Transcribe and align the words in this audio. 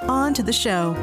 on 0.00 0.34
to 0.34 0.42
the 0.42 0.52
show. 0.52 0.94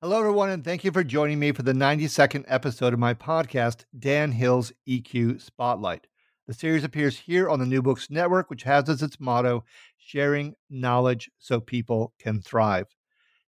Hello, 0.00 0.18
everyone, 0.18 0.50
and 0.50 0.64
thank 0.64 0.82
you 0.82 0.90
for 0.90 1.04
joining 1.04 1.38
me 1.38 1.52
for 1.52 1.62
the 1.62 1.72
92nd 1.72 2.44
episode 2.48 2.92
of 2.92 2.98
my 2.98 3.14
podcast, 3.14 3.84
Dan 3.98 4.32
Hill's 4.32 4.72
EQ 4.88 5.40
Spotlight. 5.40 6.08
The 6.48 6.54
series 6.54 6.82
appears 6.82 7.18
here 7.18 7.48
on 7.48 7.60
the 7.60 7.66
New 7.66 7.82
Books 7.82 8.10
Network, 8.10 8.50
which 8.50 8.64
has 8.64 8.88
as 8.88 9.00
its 9.00 9.20
motto, 9.20 9.64
sharing 9.96 10.54
knowledge 10.68 11.30
so 11.38 11.60
people 11.60 12.12
can 12.18 12.42
thrive. 12.42 12.88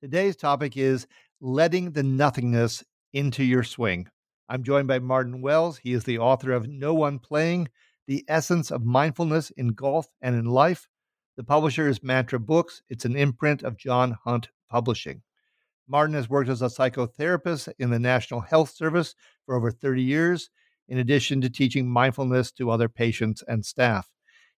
Today's 0.02 0.34
topic 0.34 0.76
is 0.76 1.06
letting 1.40 1.92
the 1.92 2.02
nothingness 2.02 2.84
into 3.12 3.44
your 3.44 3.62
swing. 3.62 4.08
I'm 4.48 4.64
joined 4.64 4.88
by 4.88 4.98
Martin 4.98 5.42
Wells. 5.42 5.78
He 5.78 5.92
is 5.92 6.02
the 6.02 6.18
author 6.18 6.50
of 6.50 6.66
No 6.66 6.92
One 6.92 7.20
Playing 7.20 7.68
The 8.08 8.24
Essence 8.26 8.72
of 8.72 8.84
Mindfulness 8.84 9.50
in 9.50 9.68
Golf 9.68 10.08
and 10.20 10.34
in 10.34 10.46
Life. 10.46 10.88
The 11.40 11.44
publisher 11.44 11.88
is 11.88 12.02
Mantra 12.02 12.38
Books. 12.38 12.82
It's 12.90 13.06
an 13.06 13.16
imprint 13.16 13.62
of 13.62 13.78
John 13.78 14.18
Hunt 14.24 14.50
Publishing. 14.68 15.22
Martin 15.88 16.14
has 16.14 16.28
worked 16.28 16.50
as 16.50 16.60
a 16.60 16.66
psychotherapist 16.66 17.72
in 17.78 17.88
the 17.88 17.98
National 17.98 18.40
Health 18.40 18.68
Service 18.68 19.14
for 19.46 19.54
over 19.54 19.70
30 19.70 20.02
years, 20.02 20.50
in 20.86 20.98
addition 20.98 21.40
to 21.40 21.48
teaching 21.48 21.88
mindfulness 21.88 22.52
to 22.52 22.68
other 22.68 22.90
patients 22.90 23.42
and 23.48 23.64
staff. 23.64 24.10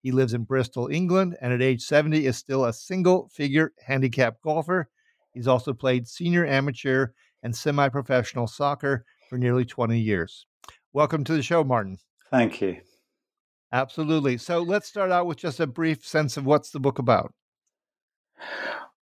He 0.02 0.10
lives 0.10 0.34
in 0.34 0.42
Bristol, 0.42 0.88
England, 0.88 1.36
and 1.40 1.52
at 1.52 1.62
age 1.62 1.82
70 1.82 2.26
is 2.26 2.36
still 2.36 2.64
a 2.64 2.72
single 2.72 3.28
figure 3.28 3.72
handicap 3.86 4.42
golfer. 4.42 4.88
He's 5.32 5.46
also 5.46 5.72
played 5.72 6.08
senior 6.08 6.44
amateur 6.44 7.10
and 7.44 7.54
semi 7.54 7.90
professional 7.90 8.48
soccer 8.48 9.04
for 9.30 9.38
nearly 9.38 9.64
20 9.64 10.00
years. 10.00 10.46
Welcome 10.92 11.22
to 11.22 11.34
the 11.34 11.44
show, 11.44 11.62
Martin. 11.62 11.98
Thank 12.28 12.60
you. 12.60 12.80
Absolutely. 13.72 14.36
So 14.36 14.60
let's 14.60 14.86
start 14.86 15.10
out 15.10 15.26
with 15.26 15.38
just 15.38 15.58
a 15.58 15.66
brief 15.66 16.06
sense 16.06 16.36
of 16.36 16.44
what's 16.44 16.70
the 16.70 16.80
book 16.80 16.98
about. 16.98 17.32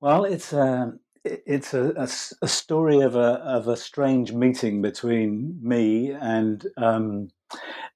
Well, 0.00 0.24
it's 0.24 0.52
a 0.52 0.92
it's 1.24 1.74
a, 1.74 1.92
a, 1.96 2.08
a, 2.42 2.48
story 2.48 3.00
of 3.00 3.16
a 3.16 3.40
of 3.44 3.68
a 3.68 3.76
strange 3.76 4.32
meeting 4.32 4.80
between 4.80 5.58
me 5.60 6.10
and 6.10 6.64
um, 6.76 7.28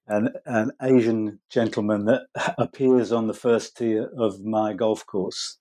an, 0.08 0.30
an 0.46 0.72
Asian 0.82 1.38
gentleman 1.50 2.06
that 2.06 2.22
appears 2.58 3.12
on 3.12 3.26
the 3.26 3.34
first 3.34 3.76
tee 3.76 3.98
of 4.18 4.44
my 4.44 4.72
golf 4.72 5.06
course. 5.06 5.58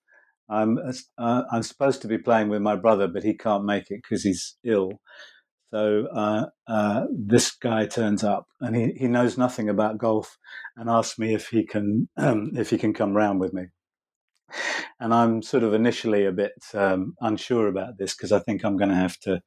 I'm 0.50 0.78
uh, 1.18 1.44
I'm 1.52 1.64
supposed 1.64 2.02
to 2.02 2.08
be 2.08 2.18
playing 2.18 2.50
with 2.50 2.62
my 2.62 2.76
brother, 2.76 3.08
but 3.08 3.24
he 3.24 3.34
can't 3.34 3.66
make 3.66 3.90
it 3.90 4.02
because 4.04 4.24
he's 4.24 4.58
ill. 4.64 5.00
So 5.72 6.08
uh, 6.14 6.46
uh, 6.68 7.06
this 7.10 7.52
guy 7.52 7.86
turns 7.86 8.24
up, 8.24 8.48
and 8.60 8.76
he, 8.76 8.92
he 8.98 9.08
knows 9.08 9.38
nothing 9.38 9.70
about 9.70 9.98
golf, 9.98 10.38
and 10.76 10.90
asks 10.90 11.18
me 11.18 11.34
if 11.34 11.48
he 11.48 11.66
can 11.66 12.10
um, 12.18 12.52
if 12.56 12.70
he 12.70 12.78
can 12.78 12.94
come 12.94 13.14
round 13.14 13.40
with 13.40 13.54
me 13.54 13.68
and 15.02 15.14
I'm 15.14 15.42
sort 15.42 15.64
of 15.64 15.74
initially 15.74 16.26
a 16.26 16.32
bit 16.32 16.54
um, 16.74 17.16
unsure 17.22 17.68
about 17.68 17.98
this 17.98 18.14
because 18.14 18.32
I 18.32 18.40
think 18.40 18.64
I'm 18.64 18.78
going 18.78 18.90
to 18.90 18.96
have 18.96 19.18
to 19.22 19.42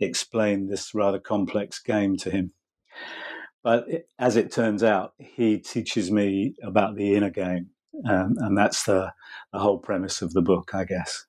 explain 0.00 0.68
this 0.68 0.94
rather 0.94 1.18
complex 1.18 1.80
game 1.80 2.16
to 2.18 2.30
him. 2.30 2.52
But 3.64 3.88
it, 3.88 4.08
as 4.18 4.36
it 4.36 4.52
turns 4.52 4.82
out, 4.82 5.14
he 5.18 5.58
teaches 5.58 6.10
me 6.10 6.54
about 6.62 6.96
the 6.96 7.14
inner 7.14 7.30
game, 7.30 7.70
um, 8.08 8.34
and 8.38 8.56
that's 8.56 8.84
the 8.84 9.12
the 9.52 9.58
whole 9.58 9.78
premise 9.78 10.22
of 10.22 10.32
the 10.32 10.42
book, 10.42 10.70
I 10.74 10.84
guess. 10.84 11.24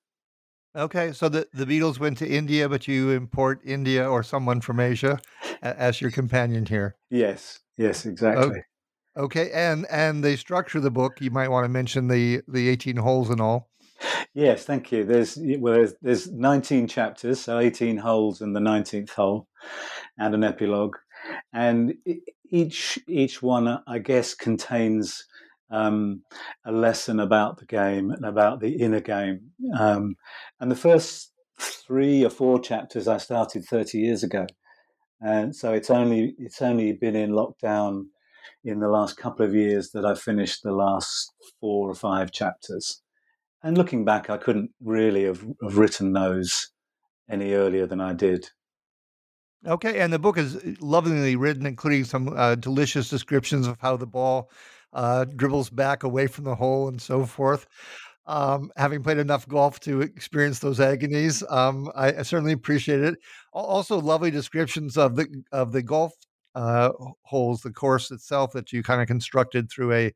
Okay, 0.76 1.12
so 1.14 1.30
the, 1.30 1.48
the 1.54 1.66
Beatles 1.66 2.00
went 2.00 2.18
to 2.20 2.28
India, 2.28 2.70
but 2.70 2.88
you 2.88 3.10
import 3.10 3.60
India 3.66 4.08
or 4.08 4.22
someone 4.22 4.62
from 4.62 4.80
Asia 4.80 5.20
as 5.62 6.00
your 6.00 6.12
companion 6.12 6.66
here. 6.66 6.96
Yes, 7.10 7.60
yes, 7.78 8.06
exactly. 8.06 8.44
Okay. 8.44 8.62
Okay, 9.18 9.52
and 9.52 9.86
and 9.90 10.24
the 10.24 10.38
structure 10.38 10.78
of 10.78 10.84
the 10.84 10.92
book, 10.92 11.20
you 11.20 11.32
might 11.32 11.50
want 11.50 11.66
to 11.66 11.70
mention 11.70 12.08
the 12.08 12.42
the 12.48 12.70
eighteen 12.70 12.96
holes 12.96 13.30
and 13.30 13.42
all. 13.42 13.70
Yes, 14.34 14.64
thank 14.64 14.92
you. 14.92 15.04
There's 15.04 15.38
well, 15.58 15.74
there's, 15.74 15.94
there's 16.02 16.32
nineteen 16.32 16.88
chapters, 16.88 17.42
so 17.42 17.58
eighteen 17.58 17.98
holes 17.98 18.40
and 18.40 18.56
the 18.56 18.60
nineteenth 18.62 19.10
hole, 19.10 19.48
and 20.18 20.36
an 20.36 20.44
epilogue, 20.44 20.96
and 21.52 21.96
each 22.50 23.00
each 23.08 23.42
one, 23.42 23.82
I 23.88 23.98
guess, 23.98 24.36
contains 24.36 25.26
um, 25.70 26.24
a 26.66 26.72
lesson 26.72 27.20
about 27.20 27.58
the 27.58 27.66
game 27.66 28.12
and 28.12 28.26
about 28.26 28.60
the 28.60 28.78
inner 28.78 29.02
game. 29.02 29.52
Um, 29.78 30.16
and 30.60 30.72
the 30.72 30.76
first 30.76 31.32
three 31.60 32.24
or 32.24 32.30
four 32.30 32.60
chapters 32.60 33.08
I 33.08 33.18
started 33.18 33.66
thirty 33.66 34.00
years 34.00 34.24
ago, 34.24 34.48
and 35.22 35.56
so 35.56 35.74
it's 35.74 35.90
only 35.90 36.36
it's 36.38 36.62
only 36.62 36.94
been 36.94 37.16
in 37.16 37.32
lockdown 37.32 38.06
in 38.64 38.80
the 38.80 38.90
last 38.90 39.18
couple 39.18 39.46
of 39.46 39.56
years 39.56 39.92
that 39.92 40.06
I've 40.06 40.22
finished 40.22 40.64
the 40.64 40.74
last 40.74 41.32
four 41.60 41.90
or 41.90 41.96
five 41.96 42.32
chapters. 42.32 43.02
And 43.64 43.78
looking 43.78 44.06
back, 44.06 44.30
I 44.30 44.38
couldn't 44.38 44.72
really 44.82 45.26
have, 45.26 45.46
have 45.62 45.78
written 45.78 46.14
those 46.14 46.72
any 47.30 47.54
earlier 47.54 47.86
than 47.86 48.02
I 48.02 48.14
did. 48.14 48.50
Okay, 49.68 50.00
and 50.00 50.14
the 50.14 50.20
book 50.20 50.38
is 50.38 50.80
lovingly 50.80 51.36
written, 51.36 51.66
including 51.66 52.06
some 52.06 52.34
uh, 52.36 52.56
delicious 52.56 53.10
descriptions 53.10 53.68
of 53.68 53.78
how 53.82 53.98
the 53.98 54.08
ball 54.08 54.50
uh, 54.94 55.26
dribbles 55.26 55.70
back 55.70 56.04
away 56.04 56.28
from 56.28 56.44
the 56.44 56.56
hole 56.56 56.88
and 56.88 57.02
so 57.02 57.26
forth. 57.26 57.68
Um, 58.26 58.72
having 58.78 59.02
played 59.02 59.18
enough 59.18 59.48
golf 59.48 59.80
to 59.82 60.02
experience 60.02 60.60
those 60.60 60.80
agonies, 60.80 61.44
um, 61.50 61.92
I, 61.96 62.14
I, 62.14 62.22
certainly 62.22 62.52
appreciate 62.52 63.00
it. 63.00 63.16
Also, 63.54 64.00
lovely 64.00 64.30
descriptions 64.30 64.98
of 64.98 65.16
the 65.16 65.44
of 65.52 65.72
the 65.72 65.82
golf 65.82 66.14
uh, 66.54 66.92
holes, 67.24 67.62
the 67.62 67.72
course 67.72 68.12
itself 68.12 68.52
that 68.52 68.72
you 68.72 68.84
kind 68.84 69.02
of 69.02 69.08
constructed 69.08 69.68
through 69.72 69.94
a 69.94 70.12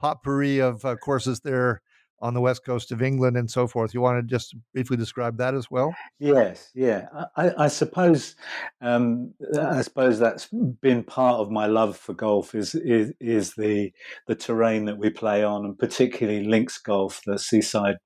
potpourri 0.00 0.58
of 0.58 0.84
uh, 0.84 0.96
courses 0.96 1.38
there 1.40 1.80
on 2.22 2.34
the 2.34 2.40
west 2.40 2.64
coast 2.64 2.92
of 2.92 3.02
England 3.02 3.36
and 3.36 3.50
so 3.50 3.66
forth. 3.66 3.92
You 3.92 4.00
want 4.00 4.18
to 4.18 4.22
just 4.22 4.54
briefly 4.72 4.96
describe 4.96 5.36
that 5.38 5.54
as 5.54 5.70
well? 5.70 5.94
Yes, 6.20 6.70
yeah. 6.74 7.08
I, 7.36 7.64
I 7.64 7.68
suppose 7.68 8.36
um, 8.80 9.34
I 9.58 9.82
suppose 9.82 10.18
that's 10.18 10.48
been 10.80 11.02
part 11.02 11.40
of 11.40 11.50
my 11.50 11.66
love 11.66 11.96
for 11.96 12.14
golf 12.14 12.54
is, 12.54 12.74
is 12.76 13.12
is 13.20 13.54
the 13.54 13.92
the 14.28 14.36
terrain 14.36 14.84
that 14.86 14.98
we 14.98 15.10
play 15.10 15.42
on, 15.42 15.64
and 15.64 15.78
particularly 15.78 16.44
links 16.44 16.78
golf, 16.78 17.20
the 17.26 17.38
seaside 17.38 17.96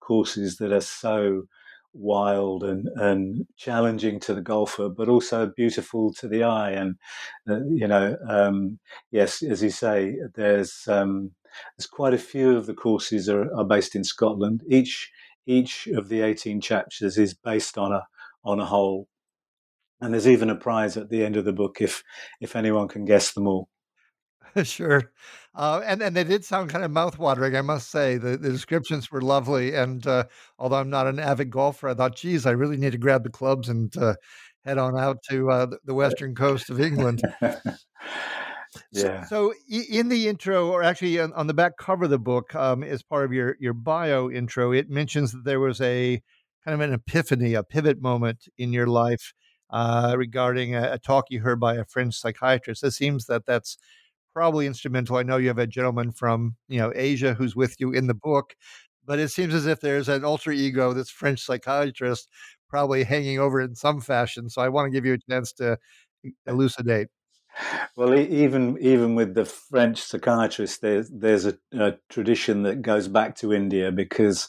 courses 0.00 0.56
that 0.56 0.72
are 0.72 0.80
so 0.80 1.42
wild 1.92 2.62
and, 2.64 2.88
and 2.96 3.46
challenging 3.56 4.20
to 4.20 4.34
the 4.34 4.40
golfer, 4.40 4.88
but 4.88 5.08
also 5.08 5.50
beautiful 5.56 6.12
to 6.14 6.28
the 6.28 6.44
eye. 6.44 6.70
And 6.70 6.96
uh, 7.48 7.60
you 7.70 7.86
know, 7.86 8.16
um, 8.28 8.78
yes, 9.10 9.42
as 9.42 9.62
you 9.62 9.70
say, 9.70 10.16
there's 10.34 10.84
um, 10.88 11.32
there's 11.76 11.86
quite 11.86 12.14
a 12.14 12.18
few 12.18 12.56
of 12.56 12.66
the 12.66 12.74
courses 12.74 13.28
are, 13.28 13.52
are 13.54 13.64
based 13.64 13.94
in 13.94 14.04
Scotland. 14.04 14.62
Each 14.68 15.10
each 15.46 15.86
of 15.88 16.08
the 16.08 16.20
18 16.20 16.60
chapters 16.60 17.16
is 17.16 17.34
based 17.34 17.78
on 17.78 17.92
a 17.92 18.06
on 18.44 18.60
a 18.60 18.66
hole, 18.66 19.08
and 20.00 20.12
there's 20.12 20.28
even 20.28 20.50
a 20.50 20.56
prize 20.56 20.96
at 20.96 21.10
the 21.10 21.24
end 21.24 21.36
of 21.36 21.44
the 21.44 21.52
book 21.52 21.78
if 21.80 22.02
if 22.40 22.56
anyone 22.56 22.88
can 22.88 23.04
guess 23.04 23.32
them 23.32 23.46
all. 23.46 23.68
sure. 24.62 25.10
Uh, 25.54 25.82
and 25.84 26.02
and 26.02 26.14
they 26.14 26.24
did 26.24 26.44
sound 26.44 26.70
kind 26.70 26.84
of 26.84 26.90
mouthwatering, 26.90 27.56
I 27.56 27.62
must 27.62 27.90
say. 27.90 28.16
The, 28.16 28.36
the 28.36 28.50
descriptions 28.50 29.10
were 29.10 29.20
lovely, 29.20 29.74
and 29.74 30.06
uh, 30.06 30.24
although 30.58 30.76
I'm 30.76 30.90
not 30.90 31.06
an 31.06 31.18
avid 31.18 31.50
golfer, 31.50 31.88
I 31.88 31.94
thought, 31.94 32.16
geez, 32.16 32.46
I 32.46 32.52
really 32.52 32.76
need 32.76 32.92
to 32.92 32.98
grab 32.98 33.24
the 33.24 33.30
clubs 33.30 33.68
and 33.68 33.94
uh, 33.96 34.14
head 34.64 34.78
on 34.78 34.96
out 34.98 35.22
to 35.30 35.50
uh, 35.50 35.66
the 35.84 35.94
western 36.02 36.34
coast 36.34 36.70
of 36.70 36.80
England. 36.80 37.22
yeah. 38.92 39.24
So, 39.24 39.52
so, 39.52 39.74
in 39.90 40.08
the 40.08 40.28
intro, 40.28 40.68
or 40.68 40.82
actually 40.82 41.18
on, 41.20 41.32
on 41.32 41.46
the 41.46 41.54
back 41.54 41.76
cover 41.78 42.04
of 42.04 42.10
the 42.10 42.18
book, 42.18 42.54
um, 42.54 42.82
as 42.82 43.02
part 43.02 43.24
of 43.24 43.32
your 43.32 43.56
your 43.60 43.74
bio 43.74 44.30
intro, 44.30 44.72
it 44.72 44.90
mentions 44.90 45.32
that 45.32 45.44
there 45.44 45.60
was 45.60 45.80
a 45.80 46.22
kind 46.64 46.74
of 46.74 46.80
an 46.80 46.92
epiphany, 46.92 47.54
a 47.54 47.62
pivot 47.62 48.00
moment 48.00 48.48
in 48.58 48.72
your 48.72 48.86
life 48.86 49.32
uh, 49.70 50.14
regarding 50.16 50.74
a, 50.74 50.92
a 50.92 50.98
talk 50.98 51.26
you 51.30 51.40
heard 51.40 51.60
by 51.60 51.74
a 51.76 51.84
French 51.84 52.14
psychiatrist. 52.14 52.84
It 52.84 52.92
seems 52.92 53.26
that 53.26 53.46
that's 53.46 53.78
probably 54.34 54.66
instrumental. 54.66 55.16
I 55.16 55.22
know 55.22 55.36
you 55.36 55.48
have 55.48 55.58
a 55.58 55.66
gentleman 55.66 56.12
from 56.12 56.56
you 56.68 56.78
know 56.78 56.92
Asia 56.94 57.34
who's 57.34 57.56
with 57.56 57.76
you 57.80 57.92
in 57.92 58.06
the 58.06 58.14
book, 58.14 58.54
but 59.04 59.18
it 59.18 59.28
seems 59.28 59.54
as 59.54 59.66
if 59.66 59.80
there's 59.80 60.08
an 60.08 60.24
alter 60.24 60.52
ego, 60.52 60.92
this 60.92 61.10
French 61.10 61.40
psychiatrist, 61.40 62.28
probably 62.68 63.04
hanging 63.04 63.38
over 63.38 63.60
in 63.60 63.74
some 63.74 64.00
fashion. 64.00 64.48
So 64.50 64.62
I 64.62 64.68
want 64.68 64.86
to 64.86 64.90
give 64.90 65.06
you 65.06 65.14
a 65.14 65.32
chance 65.32 65.52
to 65.54 65.78
elucidate. 66.46 67.08
Well, 67.96 68.14
even 68.14 68.78
even 68.80 69.14
with 69.14 69.34
the 69.34 69.44
French 69.44 70.00
psychiatrist, 70.00 70.80
there's 70.80 71.10
there's 71.10 71.46
a, 71.46 71.58
a 71.72 71.94
tradition 72.08 72.62
that 72.62 72.82
goes 72.82 73.08
back 73.08 73.36
to 73.36 73.52
India 73.52 73.90
because 73.90 74.48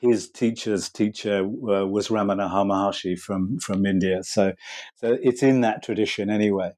his 0.00 0.30
teacher's 0.30 0.88
teacher 0.88 1.40
uh, 1.40 1.86
was 1.86 2.08
Ramana 2.08 2.48
Maharshi 2.50 3.18
from 3.18 3.58
from 3.58 3.86
India. 3.86 4.22
So, 4.22 4.52
so 4.96 5.16
it's 5.22 5.42
in 5.42 5.60
that 5.62 5.82
tradition 5.82 6.30
anyway. 6.30 6.72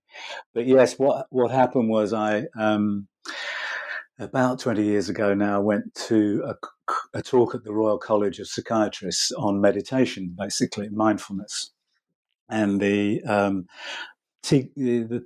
But 0.55 0.67
yes, 0.67 0.99
what 0.99 1.27
what 1.31 1.51
happened 1.51 1.89
was 1.89 2.13
I. 2.13 2.47
Um, 2.59 3.09
about 4.19 4.59
20 4.59 4.85
years 4.85 5.09
ago 5.09 5.33
now, 5.33 5.63
went 5.63 5.95
to 5.95 6.45
a, 6.47 6.55
a, 7.19 7.23
talk 7.23 7.55
at 7.55 7.65
the 7.65 7.73
Royal 7.73 7.97
College 7.97 8.39
of 8.39 8.49
Psychiatrists 8.49 9.33
on 9.33 9.63
meditation, 9.63 10.37
basically 10.39 10.91
mindfulness. 10.91 11.71
And 12.47 12.81
the 12.81 13.23
um, 13.23 13.67
the 14.43 15.25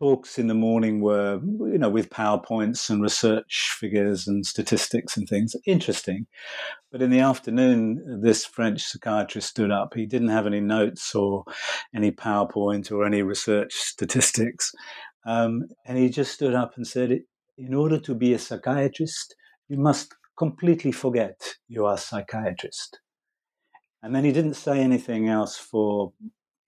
talks 0.00 0.38
in 0.38 0.46
the 0.46 0.54
morning 0.54 1.00
were, 1.00 1.38
you 1.44 1.76
know, 1.76 1.90
with 1.90 2.08
PowerPoints 2.08 2.88
and 2.88 3.02
research 3.02 3.76
figures 3.78 4.26
and 4.26 4.46
statistics 4.46 5.16
and 5.16 5.28
things. 5.28 5.54
Interesting. 5.66 6.26
But 6.90 7.02
in 7.02 7.10
the 7.10 7.20
afternoon, 7.20 8.20
this 8.22 8.46
French 8.46 8.82
psychiatrist 8.82 9.48
stood 9.48 9.70
up. 9.70 9.92
He 9.94 10.06
didn't 10.06 10.28
have 10.28 10.46
any 10.46 10.60
notes 10.60 11.14
or 11.14 11.44
any 11.94 12.10
PowerPoint 12.10 12.90
or 12.90 13.04
any 13.04 13.22
research 13.22 13.74
statistics. 13.74 14.72
Um, 15.26 15.64
and 15.86 15.98
he 15.98 16.08
just 16.08 16.32
stood 16.32 16.54
up 16.54 16.72
and 16.76 16.86
said, 16.86 17.20
In 17.58 17.74
order 17.74 18.00
to 18.00 18.14
be 18.14 18.32
a 18.32 18.38
psychiatrist, 18.38 19.36
you 19.68 19.76
must 19.76 20.14
completely 20.38 20.92
forget 20.92 21.38
you 21.68 21.84
are 21.84 21.94
a 21.94 21.98
psychiatrist. 21.98 22.98
And 24.02 24.14
then 24.14 24.24
he 24.24 24.32
didn't 24.32 24.54
say 24.54 24.80
anything 24.80 25.28
else 25.28 25.58
for 25.58 26.14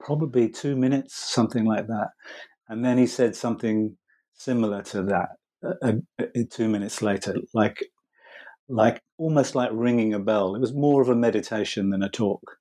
probably 0.01 0.51
two 0.51 0.77
minutes, 0.77 1.15
something 1.15 1.65
like 1.65 1.87
that. 1.87 2.09
And 2.73 2.83
then 2.83 2.97
he 2.97 3.07
said 3.07 3.37
something 3.37 3.99
similar 4.33 4.81
to 4.85 5.03
that 5.03 5.29
uh, 5.63 5.93
uh, 6.19 6.25
two 6.51 6.71
minutes 6.71 7.03
later, 7.03 7.35
like, 7.53 7.85
like 8.67 9.03
almost 9.19 9.55
like 9.55 9.69
ringing 9.75 10.15
a 10.15 10.19
bell. 10.19 10.55
It 10.55 10.61
was 10.63 10.73
more 10.73 11.03
of 11.03 11.11
a 11.11 11.15
meditation 11.15 11.91
than 11.91 12.03
a 12.03 12.09
talk. 12.09 12.57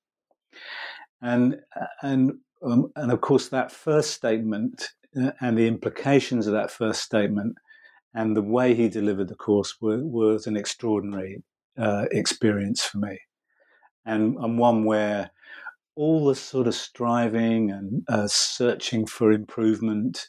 And, 1.22 1.62
and, 2.02 2.34
um, 2.62 2.92
and 2.98 3.10
of 3.10 3.22
course, 3.22 3.48
that 3.48 3.72
first 3.72 4.12
statement 4.12 4.90
uh, 5.18 5.32
and 5.40 5.58
the 5.58 5.70
implications 5.70 6.46
of 6.46 6.52
that 6.56 6.72
first 6.72 7.02
statement 7.04 7.56
and 8.14 8.36
the 8.36 8.42
way 8.42 8.76
he 8.76 8.90
delivered 8.90 9.30
the 9.30 9.36
course 9.36 9.78
were, 9.80 10.04
was 10.04 10.46
an 10.46 10.58
extraordinary 10.58 11.42
uh, 11.78 12.08
experience 12.12 12.84
for 12.84 12.98
me. 12.98 13.18
And, 14.06 14.36
and 14.36 14.60
one 14.60 14.84
where 14.84 15.32
all 16.02 16.26
the 16.26 16.36
sort 16.36 16.66
of 16.66 16.74
striving 16.74 17.70
and 17.70 18.04
uh, 18.10 18.28
searching 18.28 19.06
for 19.06 19.32
improvement, 19.32 20.26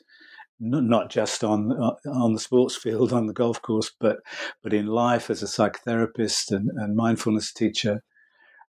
not, 0.60 0.84
not 0.84 1.10
just 1.10 1.42
on 1.42 1.72
uh, 1.72 2.10
on 2.10 2.34
the 2.34 2.40
sports 2.40 2.76
field, 2.76 3.10
on 3.10 3.26
the 3.26 3.32
golf 3.32 3.62
course, 3.62 3.90
but 3.98 4.19
but 4.62 4.74
in 4.74 4.86
life 4.86 5.30
as 5.30 5.42
a 5.42 5.46
psychotherapist 5.46 6.50
and, 6.50 6.69
and 6.76 6.94
mindfulness 6.94 7.54
teacher, 7.54 8.02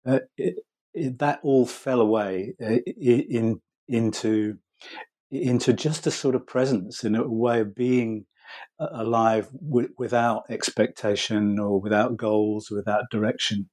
uh, 0.05 0.19
it, 0.37 0.57
it, 0.93 1.17
that 1.17 1.39
all 1.41 1.65
fell 1.65 2.01
away 2.01 2.53
uh, 2.63 2.77
in 3.01 3.59
into 3.87 4.57
into 5.31 5.73
just 5.73 6.05
a 6.05 6.11
sort 6.11 6.35
of 6.35 6.45
presence 6.45 7.03
in 7.03 7.15
a 7.15 7.27
way 7.27 7.61
of 7.61 7.73
being 7.73 8.27
alive 8.79 9.49
w- 9.67 9.93
without 9.97 10.43
expectation 10.49 11.57
or 11.57 11.81
without 11.81 12.15
goals, 12.15 12.69
without 12.69 13.05
direction. 13.09 13.69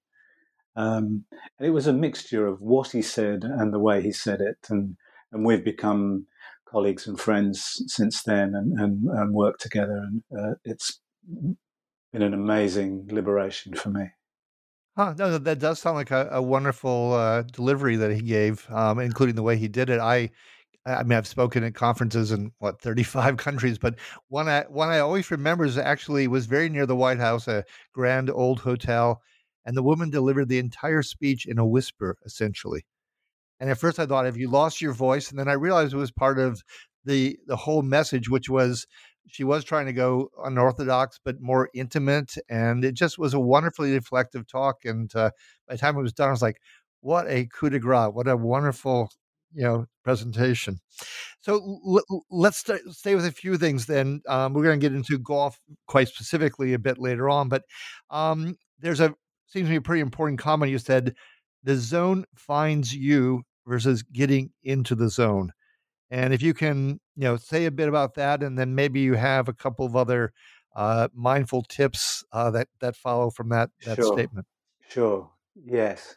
Um, 0.78 1.25
it 1.60 1.70
was 1.70 1.88
a 1.88 1.92
mixture 1.92 2.46
of 2.46 2.60
what 2.60 2.92
he 2.92 3.02
said 3.02 3.42
and 3.42 3.75
the 3.75 3.80
way 3.80 4.00
he 4.00 4.12
said 4.12 4.40
it. 4.40 4.58
And, 4.70 4.96
and 5.32 5.44
we've 5.44 5.64
become 5.64 6.26
colleagues 6.69 7.06
and 7.06 7.19
friends 7.19 7.82
since 7.88 8.22
then 8.22 8.54
and, 8.54 8.78
and, 8.78 9.04
and 9.08 9.34
worked 9.34 9.60
together. 9.60 10.06
And 10.06 10.22
uh, 10.32 10.54
it's 10.64 11.00
been 12.12 12.22
an 12.22 12.32
amazing 12.32 13.08
liberation 13.10 13.75
for 13.75 13.90
me. 13.90 14.04
Huh, 14.96 15.14
no, 15.19 15.38
that 15.38 15.58
does 15.58 15.80
sound 15.80 15.96
like 15.96 16.12
a, 16.12 16.28
a 16.32 16.42
wonderful 16.42 17.12
uh, 17.12 17.42
delivery 17.42 17.96
that 17.96 18.12
he 18.12 18.22
gave, 18.22 18.69
um, 18.70 19.00
including 19.00 19.37
the 19.37 19.42
way 19.42 19.56
he 19.56 19.68
did 19.68 19.90
it. 19.90 20.00
I, 20.00 20.30
I 20.87 21.02
mean, 21.02 21.18
I've 21.18 21.26
spoken 21.26 21.64
at 21.64 21.75
conferences 21.75 22.30
in 22.32 22.52
what 22.58 22.80
35 22.80 23.37
countries, 23.37 23.78
but 23.78 23.97
one 24.28 24.49
I 24.49 24.62
one 24.68 24.88
I 24.88 24.99
always 24.99 25.30
remember 25.30 25.64
is 25.64 25.78
actually 25.78 26.26
was 26.26 26.47
very 26.47 26.68
near 26.68 26.87
the 26.87 26.97
White 26.97 27.18
House, 27.18 27.47
a 27.47 27.64
grand 27.92 28.30
old 28.30 28.61
hotel, 28.61 29.23
and 29.68 29.76
the 29.76 29.82
woman 29.82 30.08
delivered 30.08 30.48
the 30.48 30.58
entire 30.58 31.02
speech 31.02 31.44
in 31.44 31.58
a 31.58 31.66
whisper, 31.66 32.16
essentially. 32.25 32.87
And 33.60 33.68
at 33.68 33.76
first 33.76 33.98
I 33.98 34.06
thought, 34.06 34.25
have 34.25 34.38
you 34.38 34.48
lost 34.48 34.80
your 34.80 34.94
voice? 34.94 35.28
And 35.28 35.38
then 35.38 35.46
I 35.46 35.52
realized 35.52 35.92
it 35.92 35.98
was 35.98 36.10
part 36.10 36.38
of 36.38 36.62
the 37.04 37.38
the 37.46 37.56
whole 37.56 37.82
message, 37.82 38.30
which 38.30 38.48
was 38.48 38.87
she 39.26 39.44
was 39.44 39.64
trying 39.64 39.84
to 39.84 39.92
go 39.92 40.30
unorthodox 40.42 41.20
but 41.22 41.42
more 41.42 41.68
intimate, 41.75 42.37
and 42.48 42.82
it 42.82 42.94
just 42.94 43.18
was 43.18 43.34
a 43.34 43.40
wonderfully 43.40 43.92
reflective 43.92 44.46
talk. 44.46 44.87
And 44.87 45.14
uh, 45.14 45.32
by 45.68 45.75
the 45.75 45.78
time 45.78 45.98
it 45.98 46.02
was 46.02 46.14
done, 46.14 46.28
I 46.28 46.32
was 46.32 46.40
like, 46.40 46.62
"What 47.02 47.26
a 47.28 47.46
coup 47.52 47.68
de 47.68 47.78
grace! 47.78 48.10
What 48.14 48.26
a 48.26 48.38
wonderful, 48.38 49.10
you 49.52 49.64
know, 49.64 49.84
presentation." 50.02 50.78
So 51.40 51.80
l- 51.87 52.25
let's 52.30 52.58
st- 52.60 52.90
stay 52.92 53.14
with 53.14 53.26
a 53.26 53.32
few 53.32 53.58
things. 53.58 53.84
Then 53.84 54.22
um, 54.28 54.54
we're 54.54 54.64
going 54.64 54.80
to 54.80 54.88
get 54.88 54.96
into 54.96 55.18
golf 55.18 55.60
quite 55.87 56.08
specifically 56.08 56.72
a 56.72 56.78
bit 56.78 56.98
later 56.98 57.28
on, 57.28 57.50
but 57.50 57.64
um, 58.08 58.56
there's 58.80 59.00
a 59.00 59.14
seems 59.49 59.67
to 59.67 59.71
be 59.71 59.76
a 59.76 59.81
pretty 59.81 60.00
important 60.00 60.38
comment. 60.38 60.71
You 60.71 60.78
said 60.78 61.14
the 61.64 61.76
zone 61.76 62.25
finds 62.35 62.95
you 62.95 63.43
versus 63.67 64.02
getting 64.02 64.50
into 64.62 64.95
the 64.95 65.09
zone. 65.09 65.52
And 66.11 66.33
if 66.33 66.40
you 66.40 66.55
can, 66.55 67.00
you 67.17 67.25
know, 67.25 67.37
say 67.37 67.67
a 67.67 67.71
bit 67.71 67.88
about 67.88 68.14
that, 68.14 68.43
and 68.43 68.59
then 68.59 68.75
maybe 68.75 69.00
you 69.00 69.14
have 69.14 69.49
a 69.49 69.52
couple 69.52 69.85
of 69.85 69.95
other 69.95 70.33
uh, 70.75 71.09
mindful 71.14 71.62
tips 71.62 72.25
uh, 72.33 72.50
that 72.52 72.69
that 72.81 72.97
follow 72.97 73.31
from 73.31 73.50
that 73.50 73.71
that 73.85 73.97
sure. 73.97 74.12
statement. 74.12 74.47
Sure. 74.88 75.31
Yes. 75.55 76.17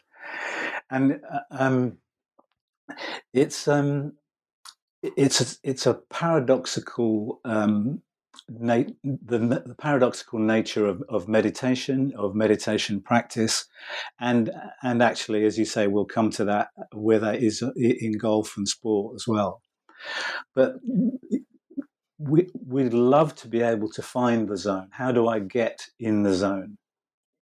And 0.90 1.20
uh, 1.30 1.40
um, 1.50 1.98
it's 3.34 3.68
um, 3.68 4.14
it's 5.02 5.40
a, 5.40 5.58
it's 5.68 5.86
a 5.86 5.94
paradoxical 5.94 7.40
um, 7.44 8.02
the, 8.48 9.74
paradoxical 9.78 10.38
nature 10.38 10.86
of, 10.86 11.02
of 11.08 11.28
meditation, 11.28 12.12
of 12.16 12.34
meditation 12.34 13.00
practice, 13.00 13.66
and 14.20 14.50
and 14.82 15.02
actually, 15.02 15.44
as 15.44 15.58
you 15.58 15.64
say, 15.64 15.86
we'll 15.86 16.04
come 16.04 16.30
to 16.30 16.44
that 16.44 16.68
where 16.92 17.18
that 17.18 17.42
is 17.42 17.62
uh, 17.62 17.72
in 17.76 18.18
golf 18.18 18.56
and 18.56 18.68
sport 18.68 19.14
as 19.14 19.26
well. 19.26 19.62
But 20.54 20.74
we 22.18 22.48
we'd 22.66 22.94
love 22.94 23.34
to 23.36 23.48
be 23.48 23.62
able 23.62 23.90
to 23.90 24.02
find 24.02 24.48
the 24.48 24.56
zone. 24.56 24.88
How 24.92 25.12
do 25.12 25.28
I 25.28 25.38
get 25.40 25.86
in 25.98 26.22
the 26.22 26.34
zone? 26.34 26.78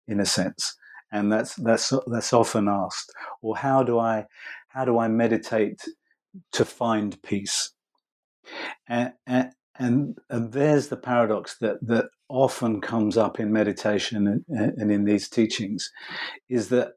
in 0.07 0.19
a 0.19 0.25
sense, 0.25 0.75
and 1.11 1.31
that's 1.31 1.55
that's 1.55 1.93
that's 2.07 2.33
often 2.33 2.67
asked. 2.67 3.11
Or 3.41 3.57
how 3.57 3.83
do 3.83 3.99
I 3.99 4.25
how 4.69 4.85
do 4.85 4.97
I 4.97 5.07
meditate 5.07 5.81
to 6.53 6.65
find 6.65 7.21
peace? 7.23 7.71
And, 9.79 10.17
and 10.29 10.51
there's 10.51 10.87
the 10.87 10.97
paradox 10.97 11.57
that 11.59 11.77
that 11.87 12.05
often 12.29 12.81
comes 12.81 13.17
up 13.17 13.39
in 13.39 13.53
meditation 13.53 14.27
and, 14.27 14.73
and 14.77 14.91
in 14.91 15.05
these 15.05 15.29
teachings, 15.29 15.89
is 16.49 16.69
that 16.69 16.93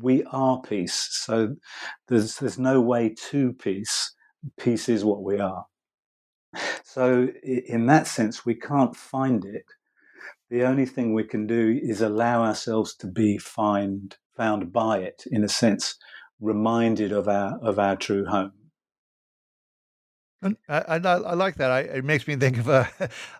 we 0.00 0.24
are 0.24 0.60
peace. 0.62 1.08
So 1.10 1.56
there's 2.08 2.36
there's 2.36 2.58
no 2.58 2.80
way 2.80 3.14
to 3.30 3.52
peace. 3.52 4.14
Peace 4.58 4.88
is 4.88 5.04
what 5.04 5.22
we 5.22 5.38
are. 5.38 5.66
So 6.84 7.28
in 7.42 7.86
that 7.86 8.06
sense, 8.06 8.44
we 8.44 8.54
can't 8.54 8.94
find 8.96 9.44
it. 9.44 9.64
The 10.50 10.64
only 10.64 10.84
thing 10.84 11.14
we 11.14 11.24
can 11.24 11.46
do 11.46 11.78
is 11.82 12.02
allow 12.02 12.44
ourselves 12.44 12.94
to 12.96 13.06
be 13.06 13.38
find, 13.38 14.14
found 14.36 14.72
by 14.72 14.98
it, 14.98 15.24
in 15.30 15.44
a 15.44 15.48
sense, 15.48 15.96
reminded 16.40 17.12
of 17.12 17.28
our 17.28 17.58
of 17.62 17.78
our 17.78 17.96
true 17.96 18.26
home. 18.26 18.52
I, 20.42 20.54
I, 20.68 20.96
I, 20.96 21.34
like 21.34 21.56
that. 21.56 21.70
I, 21.70 21.80
it 21.80 22.04
makes 22.04 22.26
me 22.26 22.36
think 22.36 22.58
of 22.58 22.68
a, 22.68 22.88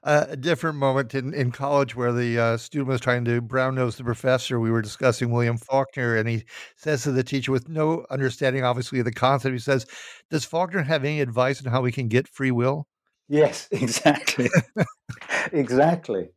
a 0.04 0.36
different 0.36 0.76
moment 0.76 1.14
in, 1.14 1.34
in 1.34 1.50
college 1.50 1.96
where 1.96 2.12
the 2.12 2.38
uh, 2.38 2.56
student 2.56 2.88
was 2.88 3.00
trying 3.00 3.24
to 3.24 3.40
brown 3.40 3.74
nose 3.74 3.96
the 3.96 4.04
professor. 4.04 4.60
We 4.60 4.70
were 4.70 4.82
discussing 4.82 5.30
William 5.30 5.56
Faulkner, 5.56 6.16
and 6.16 6.28
he 6.28 6.44
says 6.76 7.02
to 7.02 7.12
the 7.12 7.24
teacher, 7.24 7.50
with 7.52 7.68
no 7.68 8.06
understanding, 8.10 8.64
obviously, 8.64 9.00
of 9.00 9.04
the 9.04 9.12
concept, 9.12 9.52
he 9.52 9.58
says, 9.58 9.86
Does 10.30 10.44
Faulkner 10.44 10.82
have 10.82 11.04
any 11.04 11.20
advice 11.20 11.64
on 11.64 11.72
how 11.72 11.82
we 11.82 11.92
can 11.92 12.08
get 12.08 12.28
free 12.28 12.50
will? 12.50 12.86
Yes, 13.28 13.68
exactly. 13.72 14.48
exactly. 15.52 16.28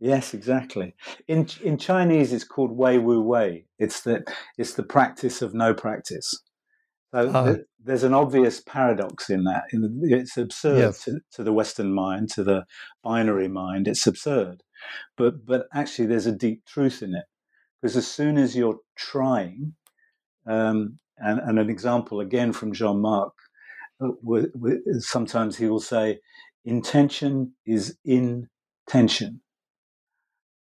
Yes, 0.00 0.32
exactly. 0.32 0.94
In 1.26 1.48
in 1.62 1.76
Chinese, 1.76 2.32
it's 2.32 2.44
called 2.44 2.70
Wei 2.70 2.98
Wu 2.98 3.20
Wei. 3.20 3.64
It's 3.80 4.02
the 4.02 4.24
it's 4.56 4.74
the 4.74 4.84
practice 4.84 5.42
of 5.42 5.54
no 5.54 5.74
practice. 5.74 6.40
So 7.10 7.30
uh, 7.30 7.56
there's 7.82 8.02
an 8.02 8.12
obvious 8.12 8.60
paradox 8.60 9.30
in 9.30 9.44
that. 9.44 9.64
It's 9.72 10.36
absurd 10.36 10.78
yes. 10.78 11.04
to, 11.04 11.20
to, 11.32 11.42
the 11.42 11.52
Western 11.52 11.94
mind, 11.94 12.30
to 12.32 12.44
the 12.44 12.64
binary 13.02 13.48
mind. 13.48 13.88
It's 13.88 14.06
absurd, 14.06 14.62
but 15.16 15.46
but 15.46 15.66
actually, 15.72 16.06
there's 16.06 16.26
a 16.26 16.32
deep 16.32 16.66
truth 16.66 17.02
in 17.02 17.14
it 17.14 17.24
because 17.80 17.96
as 17.96 18.06
soon 18.06 18.36
as 18.36 18.54
you're 18.54 18.78
trying, 18.96 19.74
um, 20.46 20.98
and, 21.16 21.40
and, 21.40 21.58
an 21.58 21.70
example 21.70 22.20
again 22.20 22.52
from 22.52 22.74
Jean 22.74 23.00
Marc, 23.00 23.32
uh, 24.02 24.10
sometimes 24.98 25.56
he 25.56 25.66
will 25.68 25.80
say, 25.80 26.18
"Intention 26.66 27.54
is 27.64 27.96
in 28.04 28.48
tension. 28.86 29.40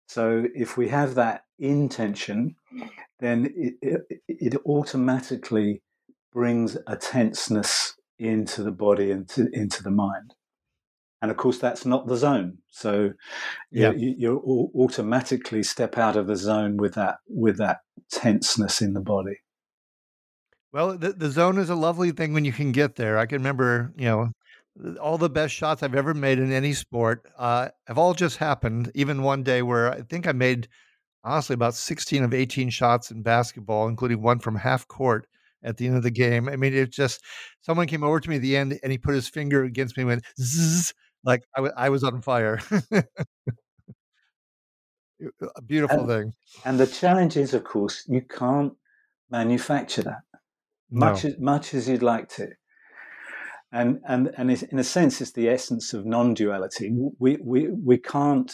So 0.07 0.45
if 0.55 0.77
we 0.77 0.87
have 0.89 1.15
that 1.15 1.41
intention, 1.59 2.55
then 3.19 3.51
it, 3.55 3.73
it, 3.81 4.21
it 4.27 4.55
automatically 4.65 5.81
brings 6.37 6.77
a 6.85 6.95
tenseness 6.95 7.95
into 8.19 8.61
the 8.61 8.71
body 8.71 9.09
and 9.09 9.27
to, 9.27 9.49
into 9.53 9.81
the 9.81 9.89
mind. 9.89 10.35
And 11.19 11.31
of 11.31 11.37
course, 11.37 11.57
that's 11.57 11.83
not 11.83 12.05
the 12.05 12.15
zone. 12.15 12.59
So 12.69 13.13
yeah. 13.71 13.91
you, 13.91 14.13
you 14.15 14.71
automatically 14.75 15.63
step 15.63 15.97
out 15.97 16.15
of 16.15 16.27
the 16.27 16.35
zone 16.35 16.77
with 16.77 16.93
that 16.93 17.15
with 17.27 17.57
that 17.57 17.79
tenseness 18.11 18.83
in 18.83 18.93
the 18.93 19.01
body. 19.01 19.39
Well, 20.71 20.95
the, 20.95 21.11
the 21.13 21.31
zone 21.31 21.57
is 21.57 21.71
a 21.71 21.75
lovely 21.75 22.11
thing 22.11 22.35
when 22.35 22.45
you 22.45 22.53
can 22.53 22.71
get 22.71 22.97
there. 22.97 23.17
I 23.17 23.25
can 23.25 23.39
remember, 23.39 23.91
you 23.97 24.05
know, 24.05 24.31
all 25.01 25.17
the 25.17 25.31
best 25.31 25.55
shots 25.55 25.81
I've 25.81 25.95
ever 25.95 26.13
made 26.13 26.37
in 26.37 26.51
any 26.51 26.73
sport 26.73 27.25
uh, 27.39 27.69
have 27.87 27.97
all 27.97 28.13
just 28.13 28.37
happened. 28.37 28.91
Even 28.93 29.23
one 29.23 29.41
day 29.41 29.63
where 29.63 29.91
I 29.91 30.01
think 30.03 30.27
I 30.27 30.33
made 30.33 30.67
honestly 31.23 31.55
about 31.55 31.73
16 31.73 32.23
of 32.23 32.31
18 32.31 32.69
shots 32.69 33.09
in 33.09 33.23
basketball, 33.23 33.87
including 33.87 34.21
one 34.21 34.37
from 34.37 34.55
half 34.55 34.87
court 34.87 35.25
at 35.67 35.77
the 35.77 35.87
end 35.87 35.97
of 35.97 36.03
the 36.03 36.11
game. 36.11 36.47
I 36.49 36.55
mean, 36.55 36.73
it 36.73 36.91
just 36.91 37.23
someone 37.61 37.87
came 37.87 38.03
over 38.03 38.19
to 38.19 38.29
me 38.29 38.37
at 38.37 38.41
the 38.41 38.57
end 38.57 38.79
and 38.81 38.91
he 38.91 38.97
put 38.97 39.13
his 39.13 39.27
finger 39.27 39.63
against 39.63 39.97
me 39.97 40.01
and 40.01 40.09
went 40.09 40.25
zzz, 40.39 40.93
like 41.23 41.43
I, 41.55 41.59
w- 41.59 41.73
I 41.77 41.89
was 41.89 42.03
on 42.03 42.21
fire. 42.21 42.59
a 42.91 43.03
uh, 45.21 45.61
beautiful 45.65 45.99
and, 45.99 46.07
thing. 46.07 46.33
And 46.65 46.79
the 46.79 46.87
challenge 46.87 47.37
is, 47.37 47.53
of 47.53 47.63
course, 47.63 48.03
you 48.07 48.21
can't 48.21 48.73
manufacture 49.29 50.03
that 50.03 50.21
much 50.89 51.23
no. 51.23 51.29
as 51.31 51.39
much 51.39 51.73
as 51.73 51.89
you'd 51.89 52.03
like 52.03 52.29
to. 52.29 52.47
And 53.71 53.99
and 54.07 54.31
and 54.37 54.49
in 54.49 54.79
a 54.79 54.83
sense, 54.83 55.19
it's 55.19 55.33
the 55.33 55.49
essence 55.49 55.93
of 55.93 56.05
non-duality. 56.05 56.95
We 57.19 57.37
we 57.43 57.67
we 57.67 57.97
can't 57.97 58.51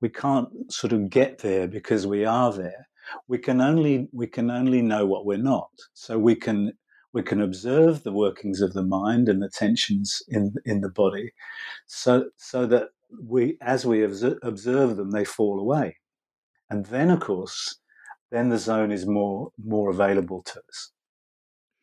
we 0.00 0.08
can't 0.08 0.48
sort 0.70 0.94
of 0.94 1.10
get 1.10 1.38
there 1.38 1.68
because 1.68 2.06
we 2.06 2.24
are 2.24 2.52
there 2.52 2.86
we 3.28 3.38
can 3.38 3.60
only 3.60 4.08
we 4.12 4.26
can 4.26 4.50
only 4.50 4.82
know 4.82 5.06
what 5.06 5.26
we're 5.26 5.38
not. 5.38 5.70
So 5.94 6.18
we 6.18 6.34
can 6.34 6.72
we 7.12 7.22
can 7.22 7.40
observe 7.40 8.02
the 8.02 8.12
workings 8.12 8.60
of 8.60 8.72
the 8.72 8.82
mind 8.82 9.28
and 9.28 9.42
the 9.42 9.48
tensions 9.48 10.22
in 10.28 10.54
in 10.64 10.80
the 10.80 10.90
body, 10.90 11.32
so 11.86 12.30
so 12.36 12.66
that 12.66 12.88
we 13.22 13.56
as 13.60 13.86
we 13.86 14.02
observe 14.04 14.96
them, 14.96 15.10
they 15.10 15.24
fall 15.24 15.60
away, 15.60 15.96
and 16.70 16.86
then 16.86 17.10
of 17.10 17.20
course, 17.20 17.76
then 18.30 18.48
the 18.48 18.58
zone 18.58 18.92
is 18.92 19.06
more 19.06 19.50
more 19.62 19.90
available 19.90 20.42
to 20.42 20.60
us. 20.68 20.92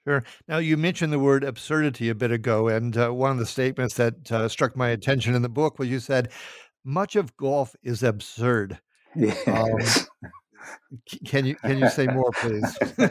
Sure. 0.06 0.24
Now, 0.50 0.58
you 0.58 0.75
mentioned 0.75 1.13
the 1.13 1.20
word 1.20 1.46
absurdity 1.46 2.10
a 2.10 2.15
bit 2.15 2.30
ago, 2.30 2.68
and 2.68 2.98
uh, 2.98 3.12
one 3.12 3.32
of 3.32 3.38
the 3.38 3.46
statements 3.46 3.96
that 3.96 4.30
uh, 4.34 4.50
struck 4.50 4.75
my 4.75 4.89
attention 4.89 5.34
in 5.34 5.42
the 5.42 5.48
book 5.50 5.80
was 5.80 5.88
you 5.88 6.01
said, 6.01 6.30
much 6.84 7.15
of 7.15 7.36
golf 7.38 7.75
is 7.84 8.03
absurd. 8.03 8.80
Yes. 9.15 9.48
Um, 9.48 10.32
can 11.25 11.46
you 11.46 11.55
can 11.55 11.77
you 11.79 11.89
say 11.89 12.08
more, 12.08 12.32
please? 12.32 12.77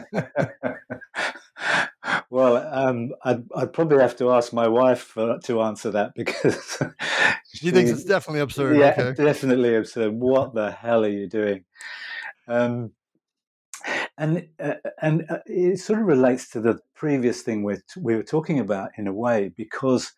well, 2.29 2.57
um, 2.71 3.11
I'd, 3.23 3.43
I'd, 3.55 3.73
probably 3.73 3.99
have 3.99 4.17
to 4.17 4.31
ask 4.31 4.53
my 4.53 4.67
wife 4.67 5.01
for, 5.01 5.39
to 5.45 5.61
answer 5.61 5.91
that 5.91 6.13
because 6.15 6.77
she, 7.51 7.57
she 7.57 7.71
thinks 7.71 7.91
it's 7.91 8.03
definitely 8.03 8.41
absurd. 8.41 8.77
Yeah, 8.77 8.95
okay. 8.97 9.23
definitely 9.23 9.75
absurd. 9.75 10.13
What 10.13 10.53
the 10.53 10.71
hell 10.71 11.03
are 11.03 11.09
you 11.09 11.27
doing? 11.27 11.65
Um, 12.47 12.91
and 14.17 14.47
uh, 14.59 14.75
and 15.01 15.25
uh, 15.29 15.39
it 15.45 15.79
sort 15.79 15.99
of 15.99 16.05
relates 16.05 16.49
to 16.49 16.61
the 16.61 16.79
previous 16.95 17.41
thing 17.41 17.63
we 17.63 17.77
we 17.97 18.15
were 18.15 18.23
talking 18.23 18.59
about 18.59 18.91
in 18.97 19.07
a 19.07 19.13
way 19.13 19.51
because 19.55 20.11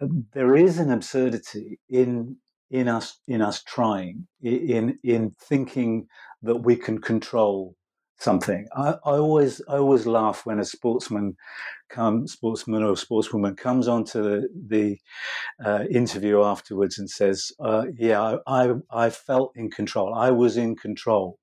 um, 0.00 0.26
there 0.32 0.54
is 0.54 0.78
an 0.78 0.90
absurdity 0.90 1.78
in 1.88 2.36
in 2.70 2.88
us 2.88 3.18
in 3.26 3.42
us 3.42 3.62
trying 3.62 4.26
in 4.42 4.98
in 5.02 5.34
thinking 5.40 6.06
that 6.42 6.56
we 6.56 6.76
can 6.76 7.00
control 7.00 7.76
something. 8.20 8.66
I, 8.76 8.90
I 9.04 9.16
always 9.16 9.60
I 9.68 9.76
always 9.76 10.06
laugh 10.06 10.44
when 10.44 10.60
a 10.60 10.64
sportsman 10.64 11.36
come 11.88 12.26
sportsman 12.26 12.82
or 12.82 12.94
sportswoman 12.94 13.56
comes 13.56 13.88
onto 13.88 14.22
the, 14.22 14.48
the 14.68 14.98
uh, 15.64 15.84
interview 15.90 16.42
afterwards 16.42 16.98
and 16.98 17.10
says, 17.10 17.50
uh, 17.60 17.86
"Yeah, 17.96 18.36
I, 18.46 18.64
I, 18.64 18.74
I 18.90 19.10
felt 19.10 19.52
in 19.56 19.70
control. 19.70 20.14
I 20.14 20.30
was 20.30 20.56
in 20.56 20.76
control." 20.76 21.38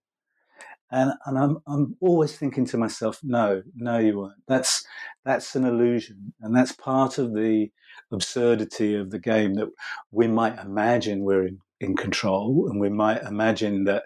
And 0.92 1.12
and 1.26 1.38
I'm 1.38 1.58
I'm 1.68 1.96
always 2.00 2.38
thinking 2.38 2.66
to 2.68 2.78
myself, 2.78 3.20
"No, 3.24 3.64
no, 3.76 3.98
you 3.98 4.20
weren't. 4.20 4.44
That's 4.48 4.86
that's 5.26 5.56
an 5.56 5.66
illusion, 5.66 6.34
and 6.42 6.56
that's 6.56 6.72
part 6.72 7.18
of 7.18 7.34
the 7.34 7.70
absurdity 8.12 8.96
of 8.96 9.12
the 9.12 9.20
game 9.20 9.56
that 9.56 9.68
we 10.12 10.28
might 10.28 10.58
imagine 10.60 11.24
we're 11.24 11.46
in 11.46 11.60
in 11.80 11.96
control, 11.96 12.68
and 12.70 12.80
we 12.80 12.90
might 12.90 13.24
imagine 13.24 13.84
that 13.86 14.04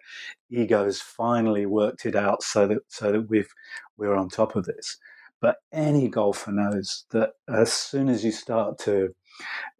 ego 0.49 0.85
has 0.85 1.01
finally 1.01 1.65
worked 1.65 2.05
it 2.05 2.15
out 2.15 2.43
so 2.43 2.67
that 2.67 2.79
so 2.87 3.11
that 3.11 3.29
we've 3.29 3.51
we're 3.97 4.15
on 4.15 4.29
top 4.29 4.55
of 4.55 4.65
this. 4.65 4.97
But 5.41 5.57
any 5.73 6.07
golfer 6.07 6.51
knows 6.51 7.05
that 7.11 7.31
as 7.49 7.73
soon 7.73 8.09
as 8.09 8.23
you 8.23 8.31
start 8.31 8.77
to 8.79 9.09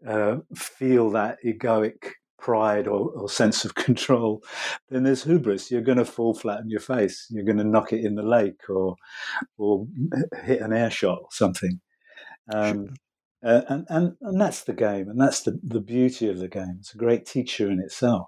uh, 0.08 0.38
feel 0.56 1.12
that 1.12 1.38
egoic 1.46 2.14
pride 2.40 2.88
or, 2.88 3.12
or, 3.12 3.30
sense 3.30 3.64
of 3.64 3.76
control, 3.88 4.42
then 4.90 5.04
there's 5.04 5.24
hubris. 5.24 5.70
You're 5.70 5.82
going 5.82 6.00
to 6.00 6.06
fall 6.06 6.34
flat 6.34 6.60
on 6.60 6.70
your 6.70 6.80
face. 6.80 7.28
You're 7.30 7.46
going 7.46 7.60
to 7.60 7.64
knock 7.64 7.94
it 7.94 8.04
in 8.04 8.16
the 8.16 8.24
lake 8.24 8.70
or 8.70 8.96
or 9.58 9.86
hit 10.44 10.62
an 10.62 10.74
air 10.74 10.90
shot 10.90 11.20
or 11.22 11.30
something. 11.32 11.80
Um, 12.54 12.88
uh, 13.44 13.62
and, 13.70 13.86
and, 13.90 14.16
and 14.22 14.40
that's 14.40 14.64
the 14.64 14.74
game, 14.74 15.10
and 15.10 15.20
that's 15.20 15.42
the, 15.42 15.60
the 15.64 15.82
beauty 15.82 16.30
of 16.30 16.40
the 16.40 16.48
game. 16.48 16.78
It's 16.80 16.94
a 16.94 16.98
great 16.98 17.26
teacher 17.26 17.70
in 17.70 17.80
itself. 17.80 18.28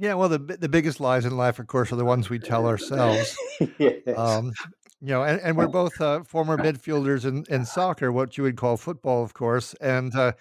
Yeah, 0.00 0.14
well, 0.14 0.28
the 0.28 0.38
the 0.38 0.68
biggest 0.68 1.00
lies 1.00 1.24
in 1.24 1.36
life, 1.36 1.58
of 1.58 1.66
course, 1.66 1.90
are 1.90 1.96
the 1.96 2.04
ones 2.04 2.30
we 2.30 2.38
tell 2.38 2.66
ourselves. 2.66 3.36
yes. 3.78 4.16
Um, 4.16 4.52
you 5.00 5.08
know, 5.08 5.24
and, 5.24 5.40
and 5.40 5.56
we're 5.56 5.68
both 5.68 6.00
uh, 6.00 6.22
former 6.24 6.56
midfielders 6.56 7.24
in, 7.24 7.44
in 7.48 7.64
soccer, 7.64 8.10
what 8.10 8.36
you 8.36 8.44
would 8.44 8.56
call 8.56 8.76
football, 8.76 9.22
of 9.22 9.32
course. 9.32 9.74
And 9.74 10.14
uh, 10.14 10.32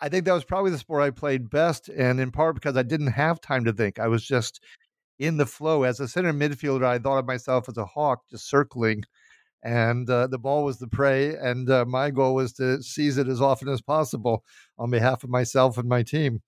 I 0.00 0.08
think 0.08 0.24
that 0.24 0.32
was 0.32 0.44
probably 0.44 0.70
the 0.70 0.78
sport 0.78 1.02
I 1.02 1.10
played 1.10 1.50
best, 1.50 1.88
and 1.88 2.20
in 2.20 2.30
part 2.30 2.54
because 2.54 2.76
I 2.76 2.82
didn't 2.82 3.08
have 3.08 3.40
time 3.40 3.64
to 3.64 3.72
think. 3.72 3.98
I 3.98 4.08
was 4.08 4.24
just 4.24 4.60
in 5.18 5.36
the 5.36 5.46
flow. 5.46 5.82
As 5.82 6.00
a 6.00 6.08
center 6.08 6.32
midfielder, 6.32 6.84
I 6.84 6.98
thought 6.98 7.18
of 7.18 7.26
myself 7.26 7.68
as 7.68 7.76
a 7.76 7.84
hawk 7.84 8.22
just 8.30 8.48
circling 8.48 9.04
and 9.64 10.08
uh, 10.10 10.26
the 10.26 10.38
ball 10.38 10.62
was 10.64 10.78
the 10.78 10.86
prey. 10.86 11.34
And 11.34 11.68
uh, 11.70 11.86
my 11.86 12.10
goal 12.10 12.34
was 12.34 12.52
to 12.54 12.82
seize 12.82 13.16
it 13.16 13.28
as 13.28 13.40
often 13.40 13.68
as 13.68 13.80
possible 13.80 14.44
on 14.78 14.90
behalf 14.90 15.24
of 15.24 15.30
myself 15.30 15.78
and 15.78 15.88
my 15.88 16.02
team. 16.02 16.42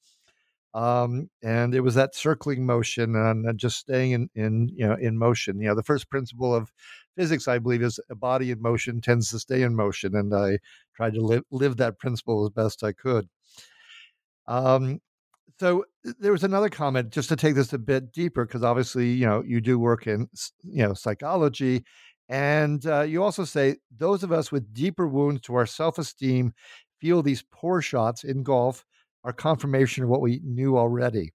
Um, 0.74 1.30
and 1.42 1.74
it 1.74 1.80
was 1.80 1.94
that 1.94 2.14
circling 2.14 2.66
motion 2.66 3.16
and 3.16 3.58
just 3.58 3.78
staying 3.78 4.12
in, 4.12 4.28
in 4.34 4.68
you 4.76 4.86
know 4.86 4.94
in 4.94 5.16
motion. 5.16 5.58
You 5.58 5.68
know, 5.68 5.74
the 5.74 5.82
first 5.82 6.10
principle 6.10 6.54
of 6.54 6.70
physics, 7.16 7.48
I 7.48 7.58
believe, 7.58 7.82
is 7.82 7.98
a 8.10 8.14
body 8.14 8.50
in 8.50 8.60
motion 8.60 9.00
tends 9.00 9.30
to 9.30 9.38
stay 9.38 9.62
in 9.62 9.74
motion, 9.74 10.14
and 10.14 10.34
I 10.34 10.58
tried 10.94 11.14
to 11.14 11.22
live 11.22 11.44
live 11.50 11.78
that 11.78 11.98
principle 11.98 12.44
as 12.44 12.50
best 12.50 12.84
I 12.84 12.92
could. 12.92 13.26
Um, 14.46 15.00
so 15.58 15.86
there 16.18 16.32
was 16.32 16.44
another 16.44 16.68
comment 16.68 17.10
just 17.10 17.30
to 17.30 17.36
take 17.36 17.54
this 17.54 17.72
a 17.72 17.78
bit 17.78 18.12
deeper 18.12 18.44
because 18.44 18.62
obviously 18.62 19.08
you 19.08 19.24
know 19.24 19.42
you 19.46 19.62
do 19.62 19.78
work 19.78 20.06
in 20.06 20.28
you 20.62 20.86
know 20.86 20.92
psychology 20.92 21.84
and 22.28 22.84
uh, 22.86 23.02
you 23.02 23.22
also 23.22 23.44
say 23.44 23.76
those 23.96 24.22
of 24.22 24.32
us 24.32 24.50
with 24.50 24.74
deeper 24.74 25.06
wounds 25.06 25.42
to 25.42 25.54
our 25.54 25.66
self-esteem 25.66 26.52
feel 27.00 27.22
these 27.22 27.44
poor 27.50 27.80
shots 27.80 28.24
in 28.24 28.42
golf 28.42 28.84
are 29.24 29.32
confirmation 29.32 30.04
of 30.04 30.10
what 30.10 30.20
we 30.20 30.40
knew 30.44 30.76
already. 30.76 31.32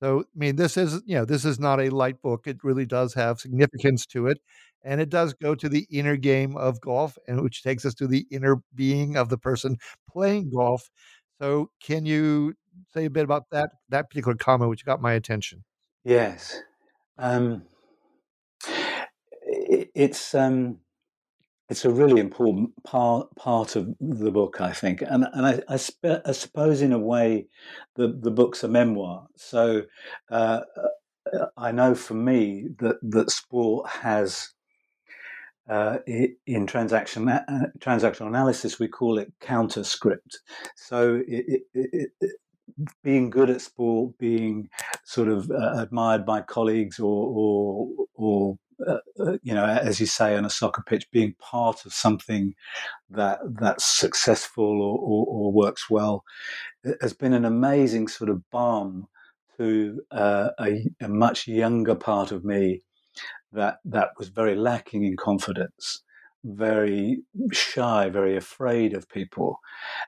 So, 0.00 0.20
I 0.20 0.24
mean, 0.38 0.56
this 0.56 0.76
is, 0.76 1.02
you 1.06 1.16
know, 1.16 1.24
this 1.24 1.44
is 1.44 1.58
not 1.58 1.80
a 1.80 1.90
light 1.90 2.22
book. 2.22 2.46
It 2.46 2.62
really 2.62 2.86
does 2.86 3.14
have 3.14 3.40
significance 3.40 4.06
to 4.06 4.28
it. 4.28 4.38
And 4.84 5.00
it 5.00 5.08
does 5.08 5.34
go 5.34 5.56
to 5.56 5.68
the 5.68 5.86
inner 5.90 6.16
game 6.16 6.56
of 6.56 6.80
golf, 6.80 7.18
and 7.26 7.42
which 7.42 7.64
takes 7.64 7.84
us 7.84 7.94
to 7.94 8.06
the 8.06 8.26
inner 8.30 8.62
being 8.74 9.16
of 9.16 9.28
the 9.28 9.36
person 9.36 9.76
playing 10.08 10.50
golf. 10.50 10.88
So, 11.40 11.70
can 11.82 12.06
you 12.06 12.54
say 12.94 13.06
a 13.06 13.10
bit 13.10 13.24
about 13.24 13.50
that 13.50 13.70
that 13.88 14.08
particular 14.08 14.36
comment, 14.36 14.70
which 14.70 14.84
got 14.84 15.02
my 15.02 15.14
attention? 15.14 15.64
Yes, 16.04 16.60
um, 17.18 17.64
it, 19.48 19.90
it's 19.94 20.34
um, 20.34 20.78
it's 21.68 21.84
a 21.84 21.90
really 21.90 22.20
important 22.20 22.70
part 22.84 23.34
part 23.36 23.76
of 23.76 23.94
the 24.00 24.30
book, 24.30 24.60
I 24.60 24.72
think, 24.72 25.02
and 25.02 25.26
and 25.32 25.46
I, 25.46 25.62
I, 25.68 25.76
spe- 25.76 26.22
I 26.24 26.32
suppose 26.32 26.82
in 26.82 26.92
a 26.92 26.98
way, 26.98 27.46
the 27.96 28.08
the 28.08 28.30
book's 28.30 28.64
a 28.64 28.68
memoir. 28.68 29.26
So 29.36 29.82
uh, 30.30 30.60
uh 31.32 31.46
I 31.56 31.72
know 31.72 31.94
for 31.94 32.14
me 32.14 32.68
that 32.78 32.96
that 33.02 33.30
sport 33.30 33.88
has. 33.88 34.50
Uh, 35.70 35.98
in 36.46 36.66
transaction 36.66 37.28
uh, 37.28 37.44
transactional 37.78 38.28
analysis, 38.28 38.78
we 38.78 38.88
call 38.88 39.18
it 39.18 39.30
counter 39.38 39.84
script. 39.84 40.38
So 40.76 41.20
it, 41.28 41.60
it, 41.74 42.10
it, 42.20 42.32
being 43.02 43.28
good 43.28 43.50
at 43.50 43.60
sport, 43.60 44.16
being 44.18 44.70
sort 45.04 45.28
of 45.28 45.50
uh, 45.50 45.74
admired 45.76 46.24
by 46.24 46.40
colleagues 46.40 46.98
or, 46.98 47.26
or, 47.26 47.88
or 48.14 48.58
uh, 48.86 48.98
uh, 49.18 49.38
you 49.42 49.54
know, 49.54 49.64
as 49.64 50.00
you 50.00 50.06
say 50.06 50.36
on 50.36 50.44
a 50.44 50.50
soccer 50.50 50.82
pitch, 50.86 51.10
being 51.10 51.34
part 51.40 51.84
of 51.84 51.92
something 51.92 52.54
that 53.10 53.38
that's 53.58 53.84
successful 53.84 54.80
or, 54.82 54.98
or, 54.98 55.26
or 55.28 55.52
works 55.52 55.90
well 55.90 56.24
has 57.00 57.12
been 57.12 57.32
an 57.32 57.44
amazing 57.44 58.08
sort 58.08 58.30
of 58.30 58.48
balm 58.50 59.08
to 59.56 60.00
uh, 60.12 60.50
a, 60.60 60.86
a, 61.00 61.08
much 61.08 61.48
younger 61.48 61.96
part 61.96 62.30
of 62.30 62.44
me 62.44 62.82
that 63.52 63.78
that 63.84 64.10
was 64.16 64.28
very 64.28 64.54
lacking 64.54 65.04
in 65.04 65.16
confidence, 65.16 66.02
very 66.44 67.18
shy, 67.52 68.08
very 68.08 68.36
afraid 68.36 68.94
of 68.94 69.08
people, 69.08 69.58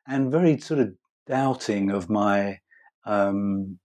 and 0.06 0.30
very 0.30 0.58
sort 0.58 0.78
of 0.78 0.94
doubting 1.26 1.90
of 1.90 2.08
my 2.08 2.58
um, 3.06 3.78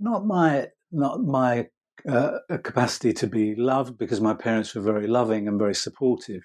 not 0.00 0.26
my 0.26 0.66
not 0.90 1.20
my 1.20 1.66
uh, 2.08 2.38
a 2.48 2.58
capacity 2.58 3.12
to 3.14 3.26
be 3.26 3.54
loved 3.54 3.98
because 3.98 4.20
my 4.20 4.34
parents 4.34 4.74
were 4.74 4.82
very 4.82 5.06
loving 5.06 5.48
and 5.48 5.58
very 5.58 5.74
supportive, 5.74 6.42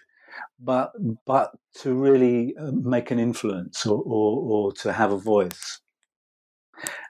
but 0.59 0.91
but 1.25 1.51
to 1.81 1.93
really 1.93 2.55
uh, 2.59 2.71
make 2.71 3.11
an 3.11 3.19
influence 3.19 3.85
or, 3.85 4.01
or, 4.05 4.41
or 4.41 4.71
to 4.73 4.93
have 4.93 5.11
a 5.11 5.17
voice. 5.17 5.79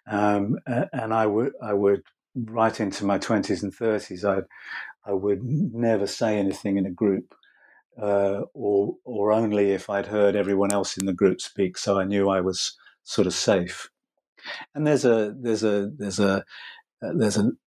Um, 0.10 0.58
and 0.66 1.14
I 1.14 1.26
would 1.26 1.54
I 1.62 1.74
would 1.74 2.02
right 2.36 2.80
into 2.80 3.06
my 3.06 3.18
twenties 3.18 3.64
and 3.64 3.74
thirties 3.74 4.26
I 4.26 4.40
I 5.06 5.14
would 5.14 5.44
never 5.44 6.08
say 6.08 6.38
anything 6.38 6.78
in 6.78 6.86
a 6.86 6.92
group. 6.92 7.34
Uh, 8.02 8.42
or 8.56 8.96
or 9.06 9.32
only 9.32 9.70
if 9.72 9.88
I'd 9.88 10.08
heard 10.08 10.36
everyone 10.36 10.74
else 10.74 10.98
in 10.98 11.06
the 11.06 11.14
group 11.14 11.40
speak, 11.40 11.78
so 11.78 12.00
I 12.00 12.06
knew 12.06 12.28
I 12.28 12.42
was 12.42 12.76
sort 13.04 13.28
of 13.28 13.36
safe. 13.36 13.88
And 14.74 14.88
there's 14.88 15.06
a 15.06 15.36
there's 15.40 15.64
a 15.64 15.92
there's 15.96 16.20
a 16.20 16.44
uh, 17.04 17.12
there's 17.16 17.38
an 17.38 17.58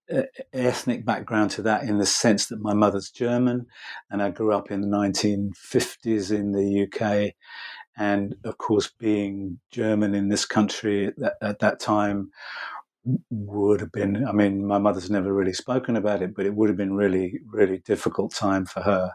ethnic 0.53 1.05
background 1.05 1.51
to 1.53 1.63
that 1.63 1.85
in 1.85 1.99
the 1.99 2.07
sense 2.07 2.47
that 2.47 2.61
my 2.61 2.75
mother's 2.75 3.11
German 3.11 3.67
and 4.11 4.23
I 4.23 4.31
grew 4.31 4.53
up 4.53 4.71
in 4.71 4.81
the 4.81 4.89
1950s 4.89 6.31
in 6.31 6.53
the 6.53 6.85
UK. 6.85 7.35
And 7.97 8.37
of 8.45 8.59
course, 8.59 8.89
being 8.99 9.59
German 9.71 10.15
in 10.15 10.29
this 10.29 10.45
country 10.45 11.07
at 11.07 11.19
that, 11.19 11.35
at 11.41 11.59
that 11.61 11.81
time 11.81 12.31
would 13.31 13.81
have 13.81 13.93
been, 13.93 14.27
I 14.27 14.33
mean, 14.33 14.67
my 14.67 14.79
mother's 14.79 15.11
never 15.11 15.33
really 15.33 15.53
spoken 15.53 15.97
about 15.97 16.23
it, 16.23 16.35
but 16.35 16.47
it 16.47 16.55
would 16.55 16.69
have 16.69 16.77
been 16.77 16.95
really, 16.95 17.41
really 17.47 17.79
difficult 17.79 18.35
time 18.35 18.67
for 18.67 18.81
her. 18.81 19.13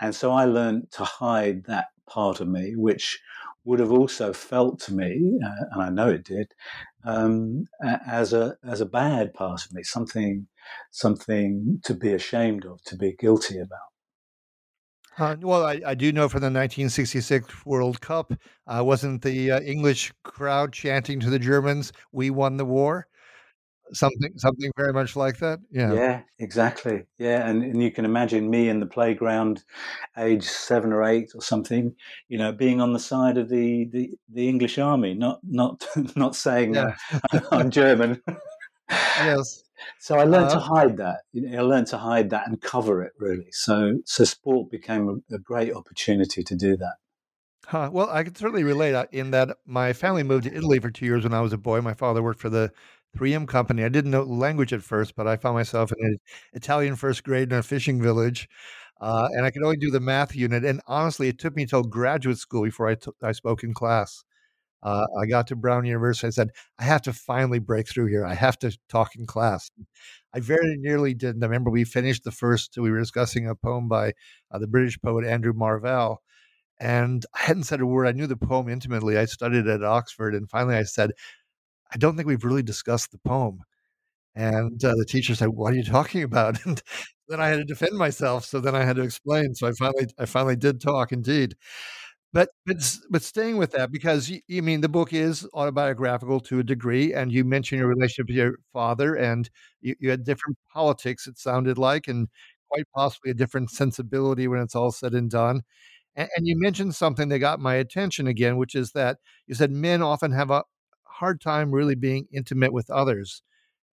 And 0.00 0.14
so 0.14 0.32
I 0.32 0.46
learned 0.46 0.90
to 0.92 1.04
hide 1.04 1.64
that 1.64 1.86
part 2.08 2.40
of 2.40 2.48
me, 2.48 2.74
which 2.74 3.20
would 3.64 3.80
have 3.80 3.92
also 3.92 4.32
felt 4.32 4.80
to 4.80 4.94
me, 4.94 5.38
uh, 5.44 5.64
and 5.72 5.82
I 5.82 5.90
know 5.90 6.08
it 6.08 6.24
did, 6.24 6.54
um, 7.04 7.64
as 8.06 8.32
a 8.32 8.56
as 8.64 8.80
a 8.80 8.86
bad 8.86 9.34
part 9.34 9.64
of 9.64 9.72
me, 9.72 9.82
something 9.82 10.46
something 10.90 11.80
to 11.84 11.94
be 11.94 12.12
ashamed 12.12 12.64
of, 12.64 12.82
to 12.84 12.96
be 12.96 13.14
guilty 13.18 13.58
about. 13.58 13.78
Uh, 15.18 15.36
well, 15.40 15.66
I, 15.66 15.80
I, 15.84 15.94
do 15.94 16.12
know 16.12 16.28
from 16.28 16.42
the 16.42 16.46
1966 16.46 17.66
World 17.66 18.00
Cup, 18.00 18.32
uh, 18.68 18.84
wasn't 18.84 19.22
the 19.22 19.50
uh, 19.50 19.60
English 19.62 20.12
crowd 20.22 20.72
chanting 20.72 21.18
to 21.20 21.30
the 21.30 21.40
Germans, 21.40 21.92
"We 22.12 22.30
won 22.30 22.56
the 22.56 22.64
war"? 22.64 23.08
Something, 23.92 24.32
something 24.36 24.70
very 24.76 24.92
much 24.92 25.16
like 25.16 25.38
that. 25.38 25.60
Yeah. 25.70 25.92
Yeah, 25.92 26.20
exactly. 26.38 27.04
Yeah, 27.18 27.48
and, 27.48 27.62
and 27.62 27.82
you 27.82 27.90
can 27.90 28.04
imagine 28.04 28.50
me 28.50 28.68
in 28.68 28.80
the 28.80 28.86
playground, 28.86 29.64
age 30.16 30.44
seven 30.44 30.92
or 30.92 31.04
eight 31.04 31.30
or 31.34 31.42
something. 31.42 31.94
You 32.28 32.38
know, 32.38 32.52
being 32.52 32.80
on 32.80 32.92
the 32.92 32.98
side 32.98 33.38
of 33.38 33.48
the 33.48 33.88
the, 33.90 34.10
the 34.32 34.48
English 34.48 34.78
army, 34.78 35.14
not 35.14 35.40
not 35.42 35.86
not 36.16 36.36
saying 36.36 36.74
yeah. 36.74 36.94
I'm 37.50 37.70
German. 37.70 38.22
yes. 38.90 39.62
So 40.00 40.18
I 40.18 40.24
learned 40.24 40.50
uh, 40.50 40.54
to 40.54 40.60
hide 40.60 40.96
that. 40.98 41.20
You 41.32 41.48
know, 41.48 41.58
I 41.58 41.62
learned 41.62 41.86
to 41.88 41.98
hide 41.98 42.30
that 42.30 42.48
and 42.48 42.60
cover 42.60 43.02
it 43.02 43.12
really. 43.18 43.48
So 43.52 43.98
so 44.04 44.24
sport 44.24 44.70
became 44.70 45.22
a, 45.30 45.34
a 45.34 45.38
great 45.38 45.72
opportunity 45.72 46.42
to 46.42 46.54
do 46.56 46.76
that. 46.76 46.94
Huh. 47.68 47.90
Well, 47.92 48.08
I 48.10 48.22
can 48.22 48.34
certainly 48.34 48.64
relate 48.64 48.94
uh, 48.94 49.04
in 49.12 49.30
that 49.32 49.58
my 49.66 49.92
family 49.92 50.22
moved 50.22 50.44
to 50.44 50.56
Italy 50.56 50.78
for 50.78 50.90
two 50.90 51.04
years 51.04 51.24
when 51.24 51.34
I 51.34 51.42
was 51.42 51.52
a 51.52 51.58
boy. 51.58 51.82
My 51.82 51.92
father 51.92 52.22
worked 52.22 52.40
for 52.40 52.48
the 52.48 52.72
3M 53.18 53.46
company. 53.46 53.84
I 53.84 53.88
didn't 53.88 54.10
know 54.10 54.22
language 54.22 54.72
at 54.72 54.82
first, 54.82 55.16
but 55.16 55.26
I 55.26 55.36
found 55.36 55.56
myself 55.56 55.92
in 55.92 56.06
an 56.06 56.18
Italian 56.52 56.96
first 56.96 57.24
grade 57.24 57.52
in 57.52 57.58
a 57.58 57.62
fishing 57.62 58.00
village, 58.00 58.48
uh, 59.00 59.28
and 59.32 59.44
I 59.44 59.50
could 59.50 59.62
only 59.64 59.76
do 59.76 59.90
the 59.90 60.00
math 60.00 60.36
unit. 60.36 60.64
And 60.64 60.80
honestly, 60.86 61.28
it 61.28 61.38
took 61.38 61.56
me 61.56 61.62
until 61.62 61.82
graduate 61.82 62.38
school 62.38 62.64
before 62.64 62.88
I, 62.88 62.94
t- 62.94 63.10
I 63.22 63.32
spoke 63.32 63.64
in 63.64 63.74
class. 63.74 64.24
Uh, 64.82 65.06
I 65.20 65.26
got 65.26 65.48
to 65.48 65.56
Brown 65.56 65.84
University. 65.84 66.28
I 66.28 66.30
said, 66.30 66.50
I 66.78 66.84
have 66.84 67.02
to 67.02 67.12
finally 67.12 67.58
break 67.58 67.88
through 67.88 68.06
here. 68.06 68.24
I 68.24 68.34
have 68.34 68.58
to 68.60 68.76
talk 68.88 69.16
in 69.16 69.26
class. 69.26 69.70
I 70.32 70.40
very 70.40 70.76
nearly 70.78 71.14
didn't. 71.14 71.42
I 71.42 71.46
remember 71.46 71.70
we 71.70 71.84
finished 71.84 72.24
the 72.24 72.30
first, 72.30 72.76
we 72.78 72.90
were 72.90 73.00
discussing 73.00 73.48
a 73.48 73.56
poem 73.56 73.88
by 73.88 74.12
uh, 74.52 74.58
the 74.58 74.68
British 74.68 75.00
poet 75.00 75.24
Andrew 75.26 75.52
Marvell. 75.52 76.22
And 76.80 77.26
I 77.34 77.40
hadn't 77.40 77.64
said 77.64 77.80
a 77.80 77.86
word. 77.86 78.06
I 78.06 78.12
knew 78.12 78.28
the 78.28 78.36
poem 78.36 78.68
intimately. 78.68 79.18
I 79.18 79.24
studied 79.24 79.66
at 79.66 79.82
Oxford. 79.82 80.34
And 80.34 80.48
finally 80.48 80.76
I 80.76 80.84
said, 80.84 81.10
I 81.92 81.96
don't 81.98 82.16
think 82.16 82.28
we've 82.28 82.44
really 82.44 82.62
discussed 82.62 83.12
the 83.12 83.18
poem. 83.18 83.60
And 84.34 84.82
uh, 84.84 84.94
the 84.96 85.04
teacher 85.06 85.34
said, 85.34 85.48
"What 85.50 85.72
are 85.74 85.76
you 85.76 85.84
talking 85.84 86.22
about?" 86.22 86.58
And 86.66 86.82
then 87.28 87.40
I 87.40 87.48
had 87.48 87.56
to 87.58 87.64
defend 87.64 87.96
myself. 87.98 88.44
So 88.46 88.60
then 88.60 88.74
I 88.74 88.84
had 88.84 88.96
to 88.96 89.02
explain. 89.02 89.54
So 89.54 89.68
I 89.68 89.72
finally, 89.72 90.06
I 90.18 90.26
finally 90.26 90.56
did 90.56 90.80
talk, 90.80 91.12
indeed. 91.12 91.56
But 92.32 92.50
but 92.66 92.76
but 93.10 93.22
staying 93.22 93.56
with 93.56 93.70
that 93.72 93.90
because 93.90 94.28
you, 94.30 94.40
you 94.48 94.62
mean 94.62 94.80
the 94.82 94.88
book 94.88 95.12
is 95.14 95.46
autobiographical 95.54 96.40
to 96.40 96.58
a 96.60 96.64
degree, 96.64 97.14
and 97.14 97.32
you 97.32 97.44
mentioned 97.44 97.78
your 97.80 97.88
relationship 97.88 98.26
with 98.28 98.36
your 98.36 98.56
father, 98.72 99.14
and 99.14 99.48
you, 99.80 99.94
you 100.00 100.10
had 100.10 100.24
different 100.24 100.58
politics. 100.72 101.26
It 101.26 101.38
sounded 101.38 101.78
like, 101.78 102.06
and 102.08 102.28
quite 102.70 102.84
possibly 102.94 103.30
a 103.30 103.34
different 103.34 103.70
sensibility 103.70 104.46
when 104.48 104.60
it's 104.60 104.74
all 104.76 104.92
said 104.92 105.14
and 105.14 105.30
done. 105.30 105.62
And, 106.16 106.28
and 106.36 106.46
you 106.46 106.58
mentioned 106.58 106.94
something 106.96 107.28
that 107.30 107.38
got 107.40 107.60
my 107.60 107.76
attention 107.76 108.26
again, 108.26 108.56
which 108.58 108.74
is 108.74 108.92
that 108.92 109.18
you 109.46 109.54
said 109.54 109.70
men 109.72 110.02
often 110.02 110.32
have 110.32 110.50
a 110.50 110.64
hard 111.18 111.40
time 111.40 111.70
really 111.70 111.94
being 111.94 112.26
intimate 112.32 112.72
with 112.72 112.90
others. 112.90 113.42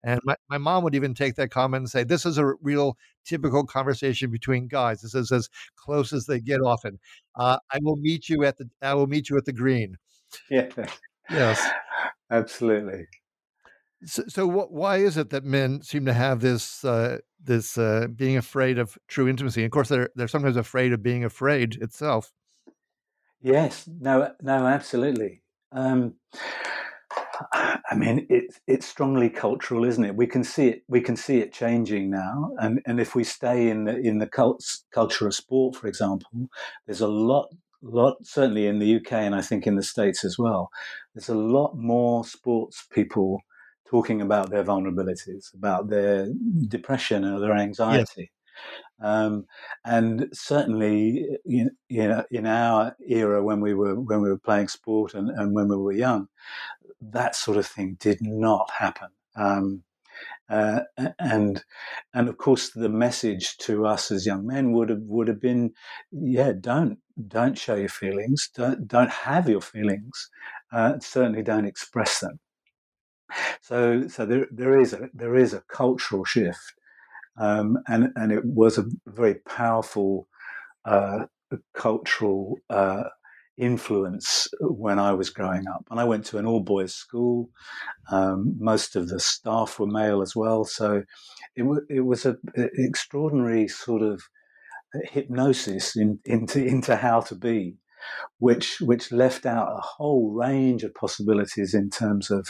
And 0.04 0.20
my, 0.24 0.36
my 0.48 0.58
mom 0.58 0.84
would 0.84 0.94
even 0.94 1.14
take 1.14 1.34
that 1.34 1.50
comment 1.50 1.80
and 1.80 1.90
say, 1.90 2.04
This 2.04 2.24
is 2.24 2.38
a 2.38 2.54
real 2.62 2.96
typical 3.24 3.66
conversation 3.66 4.30
between 4.30 4.68
guys. 4.68 5.00
This 5.00 5.14
is 5.14 5.32
as 5.32 5.48
close 5.76 6.12
as 6.12 6.26
they 6.26 6.40
get 6.40 6.60
often. 6.60 7.00
Uh, 7.34 7.58
I 7.72 7.78
will 7.82 7.96
meet 7.96 8.28
you 8.28 8.44
at 8.44 8.56
the 8.56 8.68
I 8.80 8.94
will 8.94 9.08
meet 9.08 9.28
you 9.28 9.36
at 9.36 9.44
the 9.44 9.52
green. 9.52 9.96
Yeah. 10.48 10.68
Yes. 11.28 11.66
Absolutely. 12.30 13.06
So, 14.04 14.24
so 14.28 14.46
what, 14.46 14.72
why 14.72 14.98
is 14.98 15.16
it 15.16 15.30
that 15.30 15.44
men 15.44 15.82
seem 15.82 16.04
to 16.06 16.12
have 16.12 16.40
this 16.40 16.84
uh, 16.84 17.18
this 17.42 17.76
uh, 17.76 18.06
being 18.14 18.36
afraid 18.36 18.78
of 18.78 18.96
true 19.08 19.28
intimacy? 19.28 19.64
Of 19.64 19.72
course, 19.72 19.88
they're 19.88 20.10
they're 20.14 20.28
sometimes 20.28 20.56
afraid 20.56 20.92
of 20.92 21.02
being 21.02 21.24
afraid 21.24 21.76
itself. 21.82 22.32
Yes. 23.42 23.88
No. 23.88 24.32
No. 24.40 24.66
Absolutely. 24.66 25.42
Um, 25.72 26.14
I 27.52 27.94
mean, 27.94 28.26
it's 28.28 28.60
it's 28.66 28.86
strongly 28.86 29.30
cultural, 29.30 29.84
isn't 29.84 30.04
it? 30.04 30.16
We 30.16 30.26
can 30.26 30.44
see 30.44 30.68
it. 30.68 30.82
We 30.88 31.00
can 31.00 31.16
see 31.16 31.38
it 31.38 31.52
changing 31.52 32.10
now, 32.10 32.52
and 32.58 32.80
and 32.86 33.00
if 33.00 33.14
we 33.14 33.24
stay 33.24 33.68
in 33.68 33.84
the 33.84 33.96
in 33.96 34.18
the 34.18 34.26
cult, 34.26 34.64
culture 34.92 35.26
of 35.26 35.34
sport, 35.34 35.76
for 35.76 35.86
example, 35.86 36.48
there's 36.86 37.00
a 37.00 37.08
lot 37.08 37.48
lot 37.82 38.16
certainly 38.22 38.66
in 38.66 38.78
the 38.78 38.96
UK 38.96 39.12
and 39.12 39.34
I 39.34 39.42
think 39.42 39.66
in 39.66 39.76
the 39.76 39.82
States 39.82 40.24
as 40.24 40.38
well. 40.38 40.70
There's 41.14 41.28
a 41.28 41.34
lot 41.34 41.76
more 41.76 42.24
sports 42.24 42.86
people 42.90 43.40
talking 43.88 44.20
about 44.20 44.50
their 44.50 44.64
vulnerabilities, 44.64 45.54
about 45.54 45.88
their 45.88 46.28
depression 46.68 47.24
or 47.24 47.38
their 47.40 47.56
anxiety. 47.56 48.32
Um, 49.02 49.44
and 49.84 50.28
certainly, 50.32 51.26
you 51.44 51.70
know, 51.90 52.24
in 52.30 52.46
our 52.46 52.96
era 53.06 53.44
when 53.44 53.60
we 53.60 53.74
were 53.74 54.00
when 54.00 54.22
we 54.22 54.30
were 54.30 54.38
playing 54.38 54.68
sport 54.68 55.12
and, 55.12 55.28
and 55.28 55.54
when 55.54 55.68
we 55.68 55.76
were 55.76 55.92
young, 55.92 56.28
that 57.00 57.36
sort 57.36 57.58
of 57.58 57.66
thing 57.66 57.96
did 58.00 58.18
not 58.20 58.70
happen. 58.78 59.08
Um, 59.36 59.82
uh, 60.48 60.80
and 61.18 61.64
and 62.14 62.28
of 62.28 62.38
course 62.38 62.70
the 62.70 62.88
message 62.88 63.56
to 63.58 63.84
us 63.86 64.10
as 64.10 64.24
young 64.24 64.46
men 64.46 64.72
would 64.72 64.88
have 64.88 65.02
would 65.02 65.28
have 65.28 65.40
been 65.40 65.72
yeah 66.10 66.52
don't 66.58 66.98
don't 67.28 67.58
show 67.58 67.74
your 67.74 67.88
feelings. 67.88 68.50
Don't 68.54 68.86
don't 68.88 69.10
have 69.10 69.48
your 69.48 69.60
feelings. 69.60 70.30
Uh, 70.72 70.94
certainly 71.00 71.42
don't 71.42 71.66
express 71.66 72.20
them. 72.20 72.38
So 73.60 74.06
so 74.08 74.24
there 74.26 74.46
there 74.50 74.78
is 74.80 74.92
a 74.92 75.10
there 75.12 75.36
is 75.36 75.52
a 75.52 75.62
cultural 75.68 76.24
shift 76.24 76.74
um, 77.38 77.78
and 77.88 78.12
and 78.16 78.32
it 78.32 78.44
was 78.44 78.78
a 78.78 78.86
very 79.06 79.34
powerful 79.34 80.28
uh, 80.84 81.26
cultural 81.74 82.56
uh, 82.70 83.04
influence 83.58 84.48
when 84.60 84.98
I 84.98 85.12
was 85.12 85.30
growing 85.30 85.66
up. 85.68 85.86
And 85.90 85.98
I 85.98 86.04
went 86.04 86.24
to 86.26 86.38
an 86.38 86.46
all 86.46 86.60
boys 86.60 86.94
school. 86.94 87.50
Um, 88.10 88.54
most 88.58 88.96
of 88.96 89.08
the 89.08 89.20
staff 89.20 89.78
were 89.78 89.86
male 89.86 90.22
as 90.22 90.36
well. 90.36 90.64
So 90.64 91.02
it, 91.54 91.62
w- 91.62 91.86
it 91.88 92.00
was 92.00 92.26
an 92.26 92.38
extraordinary 92.54 93.68
sort 93.68 94.02
of 94.02 94.22
hypnosis 95.10 95.96
in, 95.96 96.18
into, 96.24 96.64
into 96.64 96.96
how 96.96 97.20
to 97.20 97.34
be, 97.34 97.76
which, 98.38 98.80
which 98.80 99.12
left 99.12 99.46
out 99.46 99.68
a 99.68 99.80
whole 99.80 100.30
range 100.30 100.84
of 100.84 100.94
possibilities 100.94 101.74
in 101.74 101.90
terms 101.90 102.30
of 102.30 102.48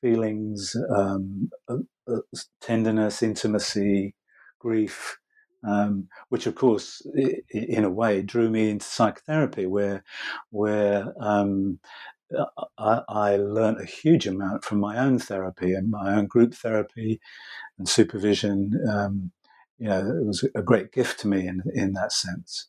feelings, 0.00 0.76
um, 0.96 1.50
uh, 1.68 1.78
uh, 2.08 2.20
tenderness, 2.60 3.22
intimacy, 3.22 4.14
grief, 4.58 5.18
um, 5.66 6.08
which 6.28 6.46
of 6.46 6.54
course, 6.54 7.02
in 7.50 7.84
a 7.84 7.90
way, 7.90 8.22
drew 8.22 8.50
me 8.50 8.70
into 8.70 8.86
psychotherapy, 8.86 9.66
where 9.66 10.04
where 10.50 11.12
um, 11.20 11.78
I, 12.78 13.02
I, 13.08 13.36
learned 13.36 13.80
a 13.80 13.86
huge 13.86 14.26
amount 14.26 14.64
from 14.64 14.80
my 14.80 14.98
own 14.98 15.18
therapy 15.18 15.74
and 15.74 15.90
my 15.90 16.14
own 16.14 16.26
group 16.26 16.54
therapy 16.54 17.20
and 17.78 17.88
supervision. 17.88 18.72
Um, 18.88 19.32
you 19.78 19.88
know, 19.88 20.00
it 20.00 20.26
was 20.26 20.48
a 20.54 20.62
great 20.62 20.92
gift 20.92 21.20
to 21.20 21.28
me 21.28 21.46
in 21.46 21.62
in 21.74 21.92
that 21.94 22.12
sense. 22.12 22.68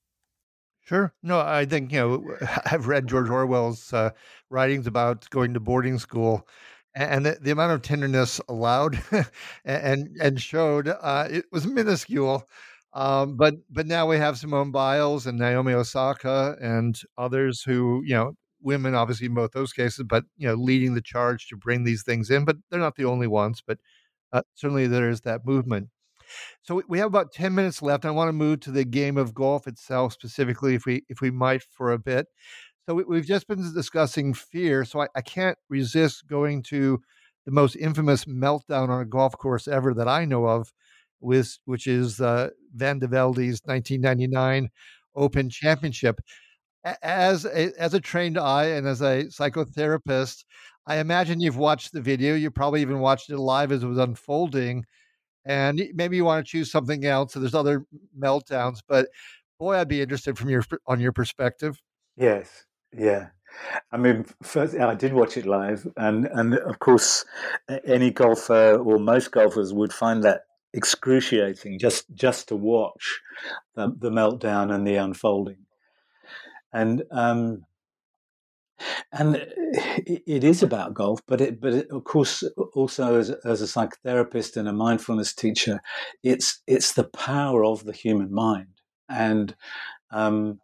Sure. 0.91 1.13
No, 1.23 1.39
I 1.39 1.65
think, 1.65 1.91
you 1.93 1.99
know, 1.99 2.37
I've 2.65 2.87
read 2.87 3.07
George 3.07 3.29
Orwell's 3.29 3.93
uh, 3.93 4.11
writings 4.49 4.87
about 4.87 5.29
going 5.29 5.53
to 5.53 5.59
boarding 5.59 5.97
school 5.99 6.47
and 6.93 7.25
the, 7.25 7.37
the 7.41 7.51
amount 7.51 7.71
of 7.71 7.81
tenderness 7.81 8.41
allowed 8.49 9.01
and 9.65 10.09
and 10.21 10.41
showed 10.41 10.89
uh, 10.89 11.27
it 11.31 11.45
was 11.51 11.65
minuscule. 11.65 12.43
Um, 12.93 13.37
but 13.37 13.55
but 13.69 13.87
now 13.87 14.05
we 14.05 14.17
have 14.17 14.37
Simone 14.37 14.71
Biles 14.71 15.25
and 15.25 15.39
Naomi 15.39 15.71
Osaka 15.73 16.57
and 16.61 16.99
others 17.17 17.61
who 17.63 18.01
you 18.05 18.13
know 18.15 18.33
women 18.61 18.93
obviously 18.93 19.27
in 19.27 19.33
both 19.33 19.53
those 19.53 19.71
cases, 19.71 20.03
but 20.09 20.25
you 20.37 20.49
know 20.49 20.55
leading 20.55 20.93
the 20.95 21.01
charge 21.01 21.47
to 21.47 21.55
bring 21.55 21.85
these 21.85 22.03
things 22.03 22.29
in. 22.29 22.43
But 22.43 22.57
they're 22.69 22.79
not 22.81 22.97
the 22.97 23.05
only 23.05 23.27
ones. 23.27 23.63
But 23.65 23.79
uh, 24.33 24.43
certainly 24.55 24.87
there 24.87 25.09
is 25.09 25.21
that 25.21 25.45
movement. 25.45 25.89
So 26.63 26.81
we 26.87 26.99
have 26.99 27.07
about 27.07 27.31
10 27.31 27.53
minutes 27.55 27.81
left. 27.81 28.05
I 28.05 28.11
want 28.11 28.29
to 28.29 28.33
move 28.33 28.59
to 28.61 28.71
the 28.71 28.85
game 28.85 29.17
of 29.17 29.33
golf 29.33 29.67
itself 29.67 30.13
specifically, 30.13 30.75
if 30.75 30.85
we 30.85 31.03
if 31.09 31.21
we 31.21 31.31
might 31.31 31.63
for 31.63 31.91
a 31.91 31.99
bit. 31.99 32.27
So 32.87 32.95
we, 32.95 33.17
have 33.17 33.25
just 33.25 33.47
been 33.47 33.73
discussing 33.73 34.33
fear. 34.33 34.85
So 34.85 35.01
I, 35.01 35.07
I, 35.15 35.21
can't 35.21 35.57
resist 35.69 36.27
going 36.27 36.63
to 36.63 36.99
the 37.45 37.51
most 37.51 37.75
infamous 37.75 38.25
meltdown 38.25 38.89
on 38.89 39.01
a 39.01 39.05
golf 39.05 39.37
course 39.37 39.67
ever 39.67 39.93
that 39.93 40.07
I 40.07 40.25
know 40.25 40.45
of, 40.45 40.73
with 41.19 41.57
which 41.65 41.85
is 41.87 42.19
uh, 42.19 42.49
Van 42.73 42.99
de 42.99 43.07
Velde's 43.07 43.61
1999 43.65 44.69
Open 45.15 45.49
Championship. 45.49 46.19
As 47.03 47.45
a, 47.45 47.71
as 47.79 47.93
a 47.93 47.99
trained 47.99 48.39
eye 48.39 48.65
and 48.65 48.87
as 48.87 49.01
a 49.01 49.25
psychotherapist, 49.25 50.43
I 50.87 50.97
imagine 50.97 51.39
you've 51.39 51.57
watched 51.57 51.93
the 51.93 52.01
video. 52.01 52.33
You 52.33 52.49
probably 52.49 52.81
even 52.81 52.99
watched 52.99 53.29
it 53.29 53.37
live 53.37 53.71
as 53.71 53.83
it 53.83 53.87
was 53.87 53.99
unfolding 53.99 54.85
and 55.45 55.81
maybe 55.93 56.15
you 56.15 56.25
want 56.25 56.45
to 56.45 56.49
choose 56.49 56.71
something 56.71 57.05
else. 57.05 57.33
So 57.33 57.39
there's 57.39 57.55
other 57.55 57.85
meltdowns, 58.19 58.79
but 58.87 59.07
boy, 59.59 59.75
I'd 59.75 59.87
be 59.87 60.01
interested 60.01 60.37
from 60.37 60.49
your 60.49 60.63
on 60.87 60.99
your 60.99 61.11
perspective. 61.11 61.81
Yes, 62.17 62.65
yeah. 62.93 63.27
I 63.91 63.97
mean, 63.97 64.25
first 64.43 64.75
I 64.75 64.95
did 64.95 65.13
watch 65.13 65.37
it 65.37 65.45
live, 65.45 65.87
and 65.97 66.25
and 66.27 66.55
of 66.55 66.79
course, 66.79 67.25
any 67.85 68.11
golfer 68.11 68.77
or 68.77 68.99
most 68.99 69.31
golfers 69.31 69.73
would 69.73 69.93
find 69.93 70.23
that 70.23 70.43
excruciating 70.73 71.77
just 71.79 72.05
just 72.13 72.47
to 72.47 72.55
watch 72.55 73.19
the, 73.75 73.93
the 73.99 74.09
meltdown 74.09 74.73
and 74.73 74.87
the 74.87 74.95
unfolding. 74.95 75.65
And 76.73 77.03
um, 77.11 77.65
and 79.11 79.35
it 80.05 80.43
is 80.43 80.63
about 80.63 80.93
golf, 80.93 81.21
but 81.27 81.41
it, 81.41 81.61
but 81.61 81.73
it, 81.73 81.87
of 81.91 82.03
course, 82.03 82.43
also 82.73 83.19
as, 83.19 83.29
as 83.45 83.61
a 83.61 83.65
psychotherapist 83.65 84.57
and 84.57 84.67
a 84.67 84.73
mindfulness 84.73 85.33
teacher, 85.33 85.81
it's 86.23 86.61
it's 86.67 86.93
the 86.93 87.05
power 87.05 87.63
of 87.65 87.85
the 87.85 87.93
human 87.93 88.33
mind, 88.33 88.81
and 89.09 89.55
um, 90.11 90.59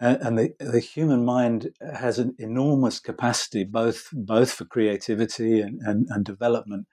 and 0.00 0.38
the 0.38 0.50
the 0.60 0.80
human 0.80 1.24
mind 1.24 1.70
has 1.80 2.18
an 2.18 2.34
enormous 2.38 3.00
capacity, 3.00 3.64
both 3.64 4.08
both 4.12 4.52
for 4.52 4.64
creativity 4.64 5.60
and, 5.60 5.80
and, 5.82 6.06
and 6.10 6.24
development, 6.24 6.86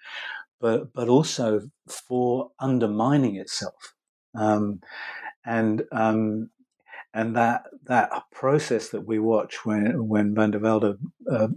but 0.59 0.93
but 0.93 1.09
also 1.09 1.61
for 1.87 2.51
undermining 2.59 3.35
itself. 3.35 3.93
Um, 4.37 4.81
and 5.45 5.83
um, 5.91 6.49
and 7.15 7.35
that 7.35 7.63
that 7.85 8.11
process 8.31 8.89
that 8.89 9.07
we 9.07 9.19
watch 9.19 9.65
when 9.65 10.07
when 10.07 10.35
Van 10.35 10.51
de 10.51 10.59
Velde 10.59 10.97
uh, 11.31 11.47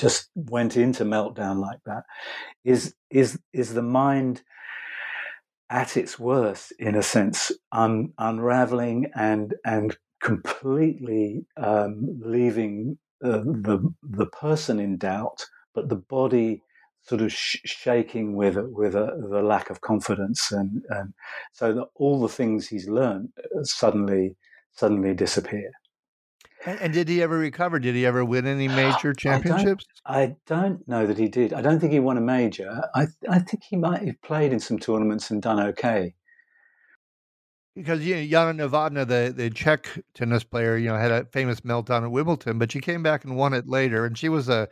just 0.00 0.30
went 0.34 0.76
into 0.76 1.04
meltdown 1.04 1.60
like 1.60 1.80
that 1.86 2.04
is 2.64 2.94
is 3.10 3.38
is 3.52 3.74
the 3.74 3.82
mind 3.82 4.42
at 5.70 5.96
its 5.96 6.18
worst 6.18 6.72
in 6.78 6.94
a 6.94 7.02
sense 7.02 7.52
un, 7.72 8.12
unraveling 8.18 9.10
and 9.14 9.54
and 9.64 9.96
completely 10.22 11.46
um, 11.58 12.20
leaving 12.24 12.98
uh, 13.22 13.38
the 13.38 13.78
the 14.02 14.26
person 14.26 14.80
in 14.80 14.96
doubt 14.96 15.44
but 15.74 15.88
the 15.88 15.96
body 15.96 16.62
sort 17.08 17.22
of 17.22 17.32
sh- 17.32 17.58
shaking 17.64 18.36
with 18.36 18.56
with 18.56 18.94
a, 18.94 19.26
the 19.30 19.42
lack 19.42 19.70
of 19.70 19.80
confidence 19.80 20.52
and, 20.52 20.82
and 20.90 21.14
so 21.52 21.72
that 21.72 21.88
all 21.94 22.20
the 22.20 22.28
things 22.28 22.68
he's 22.68 22.88
learned 22.88 23.30
uh, 23.38 23.64
suddenly 23.64 24.36
suddenly 24.72 25.14
disappear 25.14 25.70
and, 26.66 26.80
and, 26.80 26.92
did 26.92 27.08
he 27.08 27.22
ever 27.22 27.38
recover? 27.38 27.78
Did 27.78 27.94
he 27.94 28.04
ever 28.04 28.24
win 28.24 28.46
any 28.46 28.68
major 28.82 29.12
championships? 29.12 29.86
I 30.04 30.36
don't, 30.46 30.58
I 30.58 30.62
don't, 30.68 30.88
know 30.88 31.06
that 31.06 31.18
he 31.18 31.28
did. 31.28 31.52
I 31.52 31.62
don't 31.62 31.78
think 31.80 31.92
he 31.92 32.00
won 32.00 32.18
a 32.18 32.20
major. 32.20 32.82
I, 32.94 33.06
I 33.28 33.38
think 33.38 33.62
he 33.62 33.76
might 33.76 34.02
have 34.02 34.20
played 34.22 34.52
in 34.52 34.60
some 34.60 34.78
tournaments 34.78 35.30
and 35.30 35.40
done 35.40 35.60
okay. 35.60 36.14
Because 37.76 38.04
you 38.04 38.16
know, 38.16 38.26
Jana 38.26 38.68
Novotná, 38.68 39.06
the, 39.06 39.32
the 39.34 39.50
Czech 39.50 39.86
tennis 40.14 40.42
player, 40.42 40.76
you 40.76 40.88
know, 40.88 40.96
had 40.96 41.12
a 41.12 41.24
famous 41.26 41.60
meltdown 41.60 42.02
at 42.02 42.10
Wimbledon, 42.10 42.58
but 42.58 42.72
she 42.72 42.80
came 42.80 43.04
back 43.04 43.24
and 43.24 43.36
won 43.36 43.54
it 43.54 43.68
later, 43.68 44.04
and 44.04 44.18
she 44.18 44.28
was 44.28 44.48
a 44.48 44.68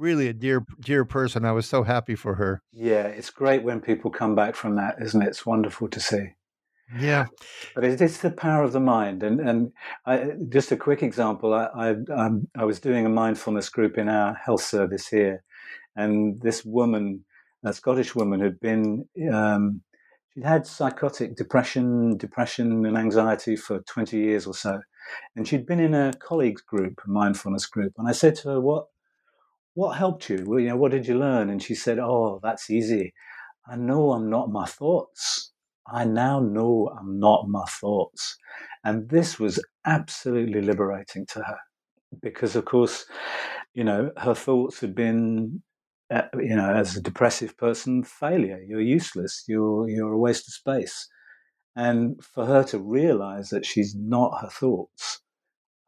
really 0.00 0.28
a 0.28 0.32
dear 0.32 0.64
dear 0.80 1.04
person. 1.04 1.44
I 1.44 1.52
was 1.52 1.66
so 1.66 1.82
happy 1.82 2.16
for 2.16 2.34
her. 2.34 2.62
Yeah, 2.72 3.06
it's 3.06 3.30
great 3.30 3.62
when 3.62 3.80
people 3.80 4.10
come 4.10 4.34
back 4.34 4.56
from 4.56 4.76
that, 4.76 4.96
isn't 5.00 5.22
it? 5.22 5.28
It's 5.28 5.46
wonderful 5.46 5.88
to 5.88 6.00
see. 6.00 6.30
Yeah, 6.98 7.26
but 7.74 7.84
it's 7.84 8.18
the 8.18 8.32
power 8.32 8.64
of 8.64 8.72
the 8.72 8.80
mind. 8.80 9.22
And 9.22 9.40
and 9.40 9.72
I, 10.06 10.32
just 10.48 10.72
a 10.72 10.76
quick 10.76 11.02
example: 11.04 11.54
I, 11.54 11.66
I 11.66 11.90
um, 12.12 12.48
I 12.56 12.64
was 12.64 12.80
doing 12.80 13.06
a 13.06 13.10
mindfulness 13.10 13.68
group 13.68 13.96
in 13.96 14.08
our 14.08 14.34
health 14.34 14.62
service 14.62 15.06
here, 15.06 15.44
and 15.94 16.40
this 16.42 16.64
woman, 16.64 17.24
a 17.64 17.72
Scottish 17.72 18.16
woman, 18.16 18.40
had 18.40 18.58
been 18.58 19.06
um, 19.32 19.82
she'd 20.34 20.44
had 20.44 20.66
psychotic 20.66 21.36
depression, 21.36 22.16
depression 22.16 22.84
and 22.84 22.98
anxiety 22.98 23.54
for 23.54 23.80
twenty 23.82 24.18
years 24.18 24.46
or 24.46 24.54
so, 24.54 24.80
and 25.36 25.46
she'd 25.46 25.66
been 25.66 25.80
in 25.80 25.94
a 25.94 26.12
colleagues 26.14 26.62
group, 26.62 27.00
a 27.06 27.08
mindfulness 27.08 27.66
group. 27.66 27.92
And 27.98 28.08
I 28.08 28.12
said 28.12 28.34
to 28.36 28.48
her, 28.48 28.60
"What 28.60 28.86
what 29.80 29.96
helped 29.96 30.28
you? 30.30 30.44
Well, 30.46 30.60
you 30.60 30.68
know, 30.68 30.76
what 30.76 30.92
did 30.92 31.06
you 31.08 31.18
learn?" 31.18 31.50
And 31.50 31.62
she 31.62 31.74
said, 31.74 31.98
"Oh, 31.98 32.40
that's 32.42 32.70
easy. 32.70 33.14
I 33.66 33.76
know 33.76 34.12
I'm 34.12 34.28
not 34.30 34.50
my 34.50 34.66
thoughts." 34.66 35.52
I 35.92 36.04
now 36.04 36.40
know 36.40 36.94
I'm 36.98 37.18
not 37.18 37.48
my 37.48 37.64
thoughts. 37.64 38.36
And 38.84 39.08
this 39.08 39.38
was 39.40 39.62
absolutely 39.86 40.62
liberating 40.62 41.26
to 41.32 41.40
her 41.40 41.58
because, 42.22 42.54
of 42.56 42.64
course, 42.64 43.06
you 43.74 43.84
know, 43.84 44.10
her 44.18 44.34
thoughts 44.34 44.80
had 44.80 44.94
been, 44.94 45.62
uh, 46.10 46.28
you 46.38 46.54
know, 46.54 46.72
as 46.72 46.96
a 46.96 47.02
depressive 47.02 47.56
person, 47.56 48.04
failure. 48.04 48.60
You're 48.66 48.80
useless. 48.80 49.44
You're, 49.48 49.88
you're 49.88 50.12
a 50.12 50.18
waste 50.18 50.48
of 50.48 50.54
space. 50.54 51.08
And 51.74 52.22
for 52.22 52.46
her 52.46 52.62
to 52.64 52.78
realize 52.78 53.48
that 53.50 53.66
she's 53.66 53.94
not 53.96 54.40
her 54.42 54.50
thoughts, 54.50 55.20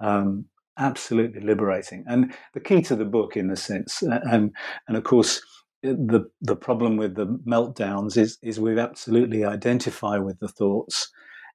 um, 0.00 0.46
absolutely 0.78 1.40
liberating. 1.40 2.04
And 2.06 2.34
the 2.54 2.60
key 2.60 2.82
to 2.82 2.96
the 2.96 3.04
book, 3.04 3.36
in 3.36 3.50
a 3.50 3.56
sense, 3.56 4.02
uh, 4.02 4.20
and 4.30 4.54
and 4.88 4.96
of 4.96 5.04
course, 5.04 5.40
the 5.82 6.30
the 6.40 6.56
problem 6.56 6.96
with 6.96 7.14
the 7.16 7.26
meltdowns 7.46 8.16
is 8.16 8.38
is 8.42 8.60
we 8.60 8.78
absolutely 8.78 9.44
identify 9.44 10.18
with 10.18 10.38
the 10.40 10.48
thoughts, 10.48 11.10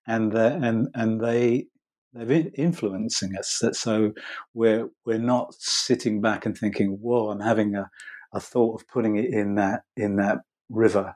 and 0.08 0.34
and 0.34 0.88
and 0.94 1.22
they 1.22 1.68
they're 2.14 2.50
influencing 2.56 3.36
us. 3.38 3.62
So 3.74 4.14
we're 4.54 4.90
we're 5.06 5.20
not 5.20 5.54
sitting 5.54 6.22
back 6.22 6.46
and 6.46 6.58
thinking, 6.58 6.98
"Whoa, 7.02 7.30
I'm 7.30 7.40
having 7.40 7.76
a, 7.76 7.90
a 8.34 8.40
thought 8.40 8.82
of 8.82 8.88
putting 8.88 9.18
it 9.18 9.34
in 9.34 9.56
that 9.56 9.82
in 9.96 10.18
that 10.18 10.40
river 10.70 11.16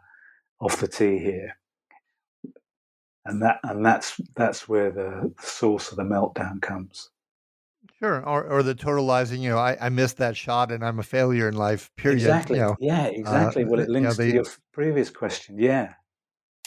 off 0.60 0.78
the 0.80 0.88
tee 0.88 1.18
here," 1.20 1.58
and 3.26 3.42
that 3.42 3.60
and 3.64 3.86
that's 3.86 4.20
that's 4.36 4.68
where 4.70 4.92
the 4.92 5.34
source 5.40 5.92
of 5.92 5.98
the 5.98 6.04
meltdown 6.04 6.62
comes. 6.62 7.10
Sure, 8.02 8.26
or 8.28 8.44
or 8.46 8.64
the 8.64 8.74
totalizing. 8.74 9.42
You 9.42 9.50
know, 9.50 9.60
I, 9.60 9.78
I 9.80 9.90
missed 9.90 10.18
that 10.18 10.36
shot 10.36 10.72
and 10.72 10.84
I'm 10.84 10.98
a 10.98 11.04
failure 11.04 11.48
in 11.48 11.56
life. 11.56 11.92
Period. 11.98 12.18
Exactly. 12.18 12.58
You 12.58 12.64
know, 12.64 12.76
yeah, 12.80 13.04
uh, 13.04 13.10
exactly. 13.10 13.64
Uh, 13.64 13.68
well, 13.68 13.80
it 13.80 13.90
links 13.90 14.18
you 14.18 14.26
know, 14.26 14.32
to 14.32 14.36
your 14.36 14.54
previous 14.74 15.10
question. 15.12 15.60
Yeah. 15.60 15.94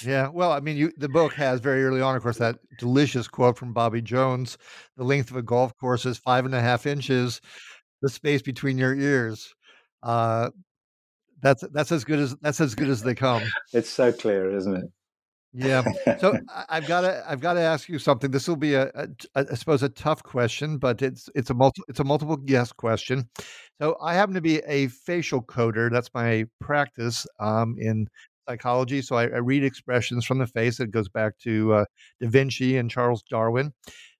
Yeah. 0.05 0.29
Well, 0.29 0.53
I 0.53 0.61
mean, 0.61 0.77
you 0.77 0.93
the 0.97 1.09
book 1.09 1.33
has 1.35 1.61
very 1.61 1.85
early 1.85 2.01
on, 2.01 2.15
of 2.15 2.23
course, 2.23 2.39
that 2.39 2.59
delicious 2.79 3.27
quote 3.27 3.59
from 3.59 3.73
Bobby 3.73 4.01
Jones: 4.01 4.59
"The 4.97 5.05
length 5.05 5.31
of 5.33 5.37
a 5.37 5.43
golf 5.43 5.77
course 5.77 6.07
is 6.07 6.19
five 6.19 6.45
and 6.45 6.55
a 6.55 6.61
half 6.61 6.87
inches. 6.87 7.41
The 8.01 8.09
space 8.09 8.43
between 8.43 8.79
your 8.79 8.95
ears." 8.95 9.53
Uh, 10.05 10.51
that's 11.43 11.65
that's 11.73 11.91
as 11.91 12.05
good 12.05 12.21
as 12.21 12.37
that's 12.43 12.61
as 12.61 12.77
good 12.77 12.89
as 12.89 13.03
they 13.03 13.15
come. 13.17 13.43
It's 13.73 13.91
so 13.91 14.13
clear, 14.13 14.55
isn't 14.55 14.77
it? 14.77 14.85
Yeah. 15.55 15.85
So 16.19 16.37
I've 16.69 16.87
got 16.89 17.03
to 17.03 17.25
I've 17.29 17.41
got 17.41 17.55
to 17.55 17.61
ask 17.61 17.89
you 17.89 18.01
something. 18.01 18.33
This 18.33 18.49
will 18.49 18.57
be 18.57 18.75
a, 18.75 18.91
I 19.37 19.55
suppose 19.55 19.85
a 19.85 19.89
tough 19.89 20.23
question, 20.23 20.79
but 20.79 21.01
it's 21.01 21.29
it's 21.37 21.49
a 21.51 21.55
multi, 21.55 21.81
it's 21.89 22.01
a 22.01 22.05
multiple 22.05 22.37
guess 22.37 22.73
question. 22.73 23.29
So 23.81 23.97
I 24.03 24.15
happen 24.15 24.35
to 24.35 24.41
be 24.41 24.59
a 24.67 24.89
facial 24.89 25.43
coder. 25.43 25.93
That's 25.93 26.11
my 26.13 26.47
practice 26.61 27.25
um, 27.39 27.77
in 27.79 28.09
psychology. 28.49 29.01
So 29.01 29.17
I, 29.17 29.25
I, 29.25 29.39
read 29.39 29.65
expressions 29.65 30.25
from 30.25 30.39
the 30.39 30.47
face. 30.47 30.81
It 30.81 30.91
goes 30.91 31.09
back 31.09 31.39
to 31.41 31.73
uh, 31.73 31.85
Da 32.21 32.29
Vinci 32.29 32.77
and 32.77 32.91
Charles 32.91 33.23
Darwin. 33.23 33.73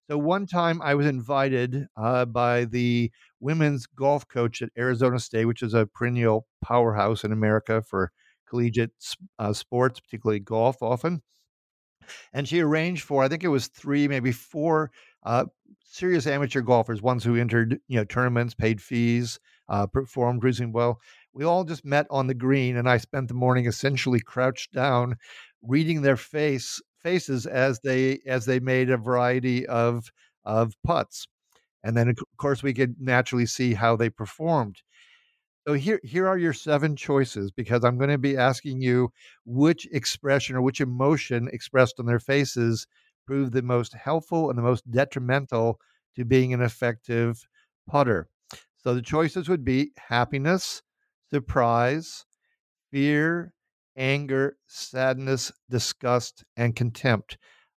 So 0.09 0.17
one 0.17 0.45
time 0.45 0.81
I 0.81 0.95
was 0.95 1.05
invited 1.05 1.85
uh, 1.97 2.25
by 2.25 2.65
the 2.65 3.11
women's 3.39 3.87
golf 3.87 4.27
coach 4.27 4.61
at 4.61 4.69
Arizona 4.77 5.19
State, 5.19 5.45
which 5.45 5.63
is 5.63 5.73
a 5.73 5.87
perennial 5.87 6.47
powerhouse 6.63 7.23
in 7.23 7.31
America 7.31 7.81
for 7.81 8.11
collegiate 8.47 8.91
uh, 9.39 9.53
sports, 9.53 9.99
particularly 9.99 10.39
golf, 10.39 10.81
often. 10.81 11.21
And 12.33 12.47
she 12.47 12.59
arranged 12.61 13.03
for, 13.03 13.23
I 13.23 13.27
think 13.27 13.43
it 13.43 13.49
was 13.49 13.67
three, 13.67 14.07
maybe 14.07 14.31
four 14.31 14.91
uh, 15.23 15.45
serious 15.83 16.27
amateur 16.27 16.61
golfers, 16.61 17.01
ones 17.01 17.23
who 17.23 17.35
entered, 17.35 17.79
you 17.87 17.97
know, 17.97 18.03
tournaments, 18.03 18.53
paid 18.53 18.81
fees, 18.81 19.39
uh, 19.69 19.87
performed 19.87 20.43
reasonably 20.43 20.73
well. 20.73 20.99
We 21.33 21.43
all 21.43 21.63
just 21.63 21.83
met 21.85 22.05
on 22.09 22.27
the 22.27 22.33
green, 22.33 22.77
and 22.77 22.87
I 22.89 22.97
spent 22.97 23.27
the 23.27 23.33
morning 23.33 23.65
essentially 23.65 24.19
crouched 24.19 24.73
down, 24.73 25.17
reading 25.61 26.01
their 26.01 26.17
face 26.17 26.81
faces 27.01 27.45
as 27.45 27.79
they 27.83 28.19
as 28.25 28.45
they 28.45 28.59
made 28.59 28.89
a 28.89 28.97
variety 28.97 29.65
of 29.67 30.11
of 30.43 30.73
putts, 30.83 31.27
and 31.83 31.97
then 31.97 32.09
of 32.09 32.17
course 32.37 32.63
we 32.63 32.73
could 32.73 32.95
naturally 32.99 33.45
see 33.45 33.73
how 33.75 33.95
they 33.95 34.09
performed. 34.09 34.81
So 35.67 35.73
here, 35.73 35.99
here 36.03 36.27
are 36.27 36.37
your 36.37 36.53
seven 36.53 36.95
choices 36.95 37.51
because 37.51 37.83
I'm 37.83 37.97
going 37.97 38.09
to 38.11 38.17
be 38.17 38.37
asking 38.37 38.81
you 38.81 39.11
which 39.45 39.87
expression 39.91 40.55
or 40.55 40.61
which 40.61 40.79
emotion 40.81 41.49
expressed 41.51 41.99
on 41.99 42.05
their 42.05 42.19
faces 42.19 42.85
proved 43.25 43.53
the 43.53 43.63
most 43.63 43.93
helpful 43.93 44.49
and 44.49 44.57
the 44.57 44.63
most 44.63 44.89
detrimental 44.89 45.79
to 46.15 46.23
being 46.25 46.53
an 46.53 46.61
effective 46.61 47.47
putter. 47.87 48.29
So 48.77 48.93
the 48.93 49.01
choices 49.01 49.49
would 49.49 49.65
be 49.65 49.91
happiness, 49.97 50.83
surprise, 51.31 52.25
fear, 52.91 53.53
anger, 53.97 54.57
sadness, 54.67 55.51
disgust, 55.69 56.43
and 56.57 56.75
contempt. 56.75 57.37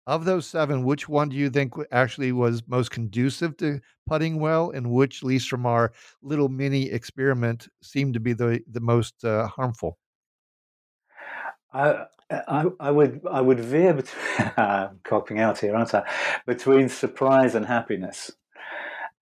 Of 0.08 0.26
those 0.26 0.46
seven, 0.46 0.84
which 0.84 1.10
one 1.10 1.30
do 1.30 1.36
you 1.36 1.50
think 1.50 1.74
actually 1.92 2.32
was 2.32 2.62
most 2.68 2.92
conducive 2.92 3.58
to 3.58 3.80
putting 4.06 4.40
well, 4.40 4.70
and 4.70 4.92
which, 4.92 5.24
at 5.24 5.28
least 5.28 5.50
from 5.50 5.66
our 5.66 5.94
little 6.22 6.48
mini 6.48 6.92
experiment, 6.92 7.68
seemed 7.82 8.14
to 8.14 8.20
be 8.20 8.34
the 8.34 8.62
the 8.70 8.82
most 8.82 9.26
uh, 9.26 9.48
harmful? 9.48 9.98
I, 11.74 12.06
I, 12.30 12.66
I 12.80 12.92
would 12.92 13.22
I 13.30 13.42
would 13.42 13.60
veer 13.60 13.94
between 13.96 14.52
I'm 14.58 15.00
copping 15.04 15.40
out 15.40 15.60
here, 15.60 15.76
aren't 15.76 15.94
I? 15.94 16.04
Between 16.46 16.88
surprise 16.88 17.56
and 17.56 17.66
happiness, 17.66 18.32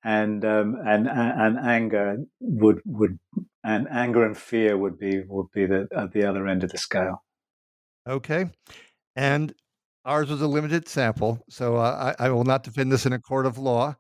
and 0.04 0.44
um, 0.44 0.78
and 0.86 1.08
and 1.10 1.58
anger 1.60 2.18
would 2.40 2.82
would 2.86 3.20
and 3.64 3.88
anger 3.90 4.26
and 4.26 4.38
fear 4.38 4.78
would 4.78 5.00
be 5.00 5.24
would 5.28 5.52
be 5.54 5.66
the 5.66 5.88
at 5.96 6.12
the 6.12 6.26
other 6.26 6.48
end 6.48 6.64
of 6.64 6.72
the 6.72 6.78
scale. 6.78 7.24
Okay, 8.08 8.50
and 9.16 9.54
Ours 10.06 10.30
was 10.30 10.42
a 10.42 10.48
limited 10.48 10.88
sample, 10.88 11.44
so 11.50 11.78
uh, 11.78 12.16
I, 12.20 12.26
I 12.26 12.30
will 12.30 12.44
not 12.44 12.64
defend 12.64 12.92
this 12.92 13.06
in 13.06 13.14
a 13.14 13.20
court 13.20 13.46
of 13.46 13.58
law, 13.58 13.96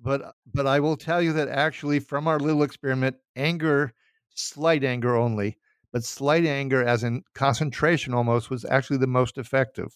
but 0.00 0.34
but 0.52 0.66
I 0.66 0.80
will 0.80 0.96
tell 0.96 1.20
you 1.20 1.32
that 1.32 1.48
actually, 1.48 1.98
from 2.00 2.28
our 2.28 2.38
little 2.38 2.62
experiment, 2.62 3.16
anger, 3.36 3.92
slight 4.34 4.84
anger 4.84 5.16
only, 5.16 5.58
but 5.92 6.04
slight 6.04 6.44
anger, 6.44 6.84
as 6.84 7.02
in 7.02 7.22
concentration 7.34 8.14
almost, 8.14 8.50
was 8.50 8.64
actually 8.64 8.98
the 8.98 9.06
most 9.08 9.36
effective. 9.38 9.94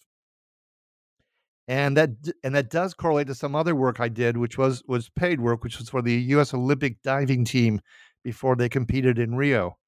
And 1.68 1.96
that 1.96 2.10
and 2.42 2.54
that 2.54 2.70
does 2.70 2.94
correlate 2.94 3.28
to 3.28 3.34
some 3.34 3.54
other 3.54 3.74
work 3.74 4.00
I 4.00 4.08
did, 4.08 4.36
which 4.36 4.58
was 4.58 4.82
was 4.86 5.08
paid 5.10 5.40
work, 5.40 5.62
which 5.62 5.78
was 5.78 5.88
for 5.88 6.02
the 6.02 6.14
U.S. 6.34 6.52
Olympic 6.52 7.02
diving 7.02 7.44
team 7.44 7.80
before 8.24 8.56
they 8.56 8.68
competed 8.68 9.18
in 9.18 9.36
Rio. 9.36 9.78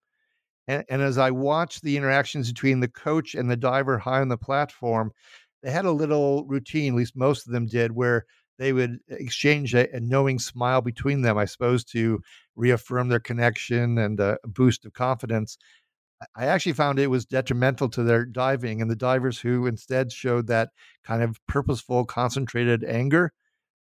And, 0.67 0.85
and 0.89 1.03
as 1.03 1.19
I 1.19 1.31
watched 1.31 1.83
the 1.83 1.97
interactions 1.97 2.51
between 2.51 2.81
the 2.81 2.89
coach 2.89 3.35
and 3.35 3.51
the 3.51 3.57
diver 3.57 3.99
high 3.99 4.21
on 4.21 4.29
the 4.29 4.39
platform, 4.39 5.13
they 5.65 5.71
had 5.71 5.87
a 5.87 5.93
little 5.93 6.45
routine, 6.45 6.93
at 6.93 6.99
least 6.99 7.17
most 7.17 7.47
of 7.47 7.53
them 7.53 7.65
did, 7.67 7.93
where 7.93 8.27
they 8.59 8.75
would 8.75 8.99
exchange 9.09 9.75
a, 9.75 9.91
a 9.97 9.99
knowing 9.99 10.39
smile 10.39 10.83
between 10.83 11.23
them, 11.23 11.39
I 11.39 11.47
suppose, 11.47 11.85
to 11.87 12.21
reaffirm 12.55 13.09
their 13.09 13.19
connection 13.19 13.97
and 13.97 14.21
a 14.21 14.39
boost 14.45 14.85
of 14.85 14.93
confidence. 14.93 15.57
I 16.37 16.45
actually 16.47 16.75
found 16.75 16.99
it 16.99 17.09
was 17.09 17.25
detrimental 17.25 17.89
to 17.91 18.03
their 18.03 18.27
diving, 18.27 18.83
and 18.83 18.91
the 18.91 18.97
divers 18.97 19.41
who 19.41 19.67
instead 19.67 20.13
showed 20.13 20.47
that 20.49 20.69
kind 21.03 21.23
of 21.23 21.39
purposeful, 21.47 22.05
concentrated 22.05 22.85
anger 22.85 23.33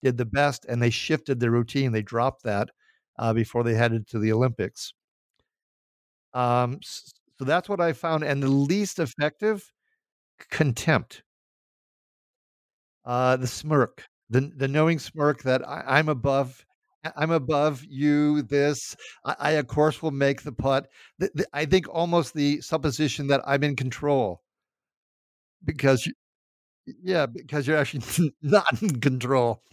did 0.04 0.18
the 0.18 0.26
best, 0.26 0.66
and 0.68 0.82
they 0.82 0.90
shifted 0.90 1.40
their 1.40 1.52
routine. 1.52 1.94
They 1.94 2.02
dropped 2.02 2.44
that 2.44 2.70
uh, 3.18 3.34
before 3.34 3.64
they 3.64 3.74
headed 3.74 4.06
to 4.10 4.20
the 4.20 4.34
Olympics. 4.34 4.94
Um, 6.34 6.80
so 6.82 7.46
that's 7.46 7.70
what 7.70 7.82
I 7.82 7.94
found, 7.94 8.24
and 8.24 8.44
the 8.44 8.50
least 8.50 9.00
effective 9.00 9.72
contempt. 10.52 11.24
Uh, 13.10 13.36
the 13.36 13.48
smirk, 13.48 14.08
the 14.30 14.52
the 14.56 14.68
knowing 14.68 15.00
smirk 15.00 15.42
that 15.42 15.68
I, 15.68 15.84
I'm 15.88 16.10
above 16.10 16.64
I'm 17.16 17.32
above 17.32 17.84
you, 17.84 18.44
this. 18.44 18.96
I, 19.26 19.36
I, 19.40 19.52
of 19.54 19.66
course, 19.66 20.04
will 20.04 20.12
make 20.12 20.44
the 20.44 20.52
putt. 20.52 20.88
The, 21.18 21.32
the, 21.34 21.48
I 21.54 21.66
think 21.66 21.88
almost 21.90 22.36
the 22.36 22.62
supposition 22.62 23.26
that 23.28 23.42
I'm 23.48 23.64
in 23.64 23.76
control 23.76 24.44
because, 25.66 26.06
you, 26.06 26.14
yeah, 27.02 27.26
because 27.26 27.66
you're 27.66 27.78
actually 27.78 28.34
not 28.42 28.80
in 28.82 29.00
control. 29.00 29.64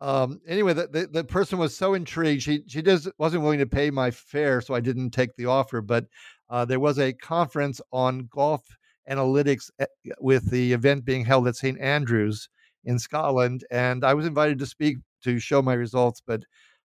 Um, 0.00 0.40
anyway, 0.46 0.74
the, 0.74 0.88
the, 0.88 1.06
the 1.06 1.24
person 1.24 1.58
was 1.58 1.74
so 1.74 1.94
intrigued. 1.94 2.42
She 2.42 2.64
she 2.66 2.82
just 2.82 3.08
wasn't 3.16 3.44
willing 3.44 3.60
to 3.60 3.66
pay 3.66 3.90
my 3.90 4.10
fare, 4.10 4.60
so 4.60 4.74
I 4.74 4.80
didn't 4.80 5.10
take 5.10 5.34
the 5.36 5.46
offer. 5.46 5.80
But 5.80 6.04
uh, 6.50 6.66
there 6.66 6.80
was 6.80 6.98
a 6.98 7.14
conference 7.14 7.80
on 7.92 8.28
golf 8.30 8.62
analytics 9.10 9.70
eh, 9.78 9.86
with 10.20 10.50
the 10.50 10.72
event 10.72 11.04
being 11.04 11.24
held 11.24 11.48
at 11.48 11.56
St 11.56 11.78
Andrews 11.80 12.48
in 12.84 12.98
Scotland, 12.98 13.64
and 13.70 14.04
I 14.04 14.14
was 14.14 14.26
invited 14.26 14.58
to 14.60 14.66
speak 14.66 14.98
to 15.24 15.38
show 15.38 15.62
my 15.62 15.74
results. 15.74 16.22
But 16.26 16.42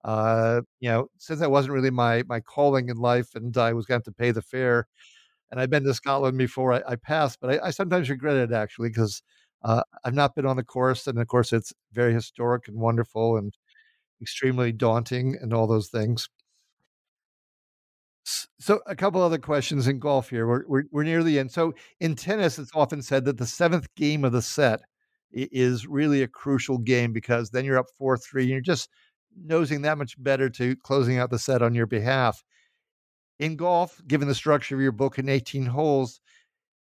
uh, 0.04 0.62
you 0.80 0.89
know, 0.89 1.08
since 1.17 1.39
that 1.39 1.51
wasn't 1.51 1.73
really 1.73 1.91
my 1.91 2.23
my 2.28 2.39
calling 2.39 2.89
in 2.89 2.97
life, 2.97 3.36
and 3.36 3.56
I 3.58 3.73
was 3.73 3.86
going 3.86 4.01
to, 4.01 4.12
to 4.12 4.15
pay 4.15 4.32
the 4.32 4.41
fare, 4.41 4.88
and 5.51 5.60
I've 5.60 5.69
been 5.69 5.84
to 5.86 5.93
Scotland 5.93 6.38
before, 6.38 6.73
I, 6.73 6.82
I 6.88 6.95
passed. 6.97 7.39
But 7.41 7.62
I, 7.62 7.67
I, 7.67 7.71
sometimes 7.71 8.10
regret 8.10 8.38
it 8.38 8.54
actually 8.54 8.89
because 8.89 9.21
uh, 9.63 9.84
I've 10.04 10.13
not 10.13 10.36
been 10.36 10.45
on 10.45 10.58
the 10.58 10.63
course, 10.63 11.08
and 11.08 11.19
of 11.19 11.28
course, 11.28 11.54
it's 11.54 11.73
very 11.93 12.13
historic 12.13 12.67
and 12.67 12.78
wonderful 12.78 13.38
and 13.38 13.54
extremely 14.21 14.71
daunting, 14.71 15.38
and 15.41 15.54
all 15.54 15.67
those 15.67 15.89
things. 15.89 16.30
So, 18.25 18.81
a 18.88 18.95
couple 18.95 19.21
other 19.21 19.38
questions 19.38 19.88
in 19.88 19.99
golf 19.99 20.29
here. 20.29 20.47
We're, 20.47 20.63
we're, 20.67 20.83
we're 20.91 21.03
near 21.03 21.23
the 21.23 21.38
end. 21.38 21.51
So, 21.51 21.73
in 21.99 22.15
tennis, 22.15 22.57
it's 22.57 22.71
often 22.73 23.01
said 23.01 23.25
that 23.25 23.38
the 23.38 23.45
seventh 23.45 23.88
game 23.95 24.25
of 24.25 24.31
the 24.31 24.41
set 24.41 24.81
is 25.31 25.85
really 25.85 26.23
a 26.23 26.27
crucial 26.27 26.77
game 26.77 27.13
because 27.13 27.49
then 27.49 27.65
you're 27.65 27.77
up 27.77 27.89
4 27.97 28.17
3 28.17 28.43
and 28.43 28.51
you're 28.51 28.61
just 28.61 28.89
nosing 29.38 29.81
that 29.83 29.97
much 29.97 30.21
better 30.21 30.49
to 30.49 30.75
closing 30.77 31.17
out 31.17 31.29
the 31.29 31.39
set 31.39 31.61
on 31.61 31.75
your 31.75 31.85
behalf. 31.85 32.43
In 33.39 33.57
golf, 33.57 34.01
given 34.07 34.27
the 34.27 34.35
structure 34.35 34.75
of 34.75 34.81
your 34.81 34.93
book 34.93 35.19
in 35.19 35.29
18 35.29 35.65
holes, 35.65 36.21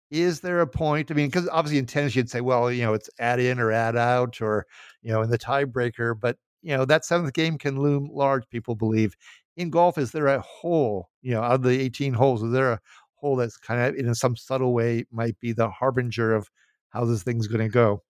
is 0.09 0.39
there 0.39 0.61
a 0.61 0.67
point? 0.67 1.11
I 1.11 1.13
mean, 1.13 1.27
because 1.27 1.49
obviously 1.49 1.79
in 1.79 1.85
tennis, 1.85 2.15
you'd 2.15 2.29
say, 2.29 2.41
well, 2.41 2.71
you 2.71 2.83
know, 2.83 2.93
it's 2.93 3.09
add 3.19 3.39
in 3.39 3.59
or 3.59 3.71
add 3.71 3.97
out 3.97 4.41
or, 4.41 4.65
you 5.01 5.11
know, 5.11 5.21
in 5.21 5.29
the 5.29 5.37
tiebreaker, 5.37 6.17
but, 6.17 6.37
you 6.63 6.75
know, 6.75 6.85
that 6.85 7.03
seventh 7.05 7.33
game 7.33 7.57
can 7.57 7.79
loom 7.79 8.09
large, 8.11 8.47
people 8.49 8.75
believe. 8.75 9.15
In 9.57 9.69
golf, 9.69 9.97
is 9.97 10.11
there 10.11 10.27
a 10.27 10.39
hole, 10.39 11.09
you 11.21 11.33
know, 11.33 11.41
out 11.41 11.55
of 11.55 11.63
the 11.63 11.81
18 11.81 12.13
holes, 12.13 12.43
is 12.43 12.53
there 12.53 12.71
a 12.73 12.79
hole 13.15 13.35
that's 13.35 13.57
kind 13.57 13.81
of 13.81 13.95
in 13.95 14.13
some 14.15 14.35
subtle 14.35 14.73
way 14.73 15.05
might 15.11 15.39
be 15.39 15.51
the 15.51 15.69
harbinger 15.69 16.33
of 16.33 16.49
how 16.89 17.03
this 17.03 17.23
thing's 17.23 17.47
going 17.47 17.65
to 17.65 17.69
go? 17.69 18.03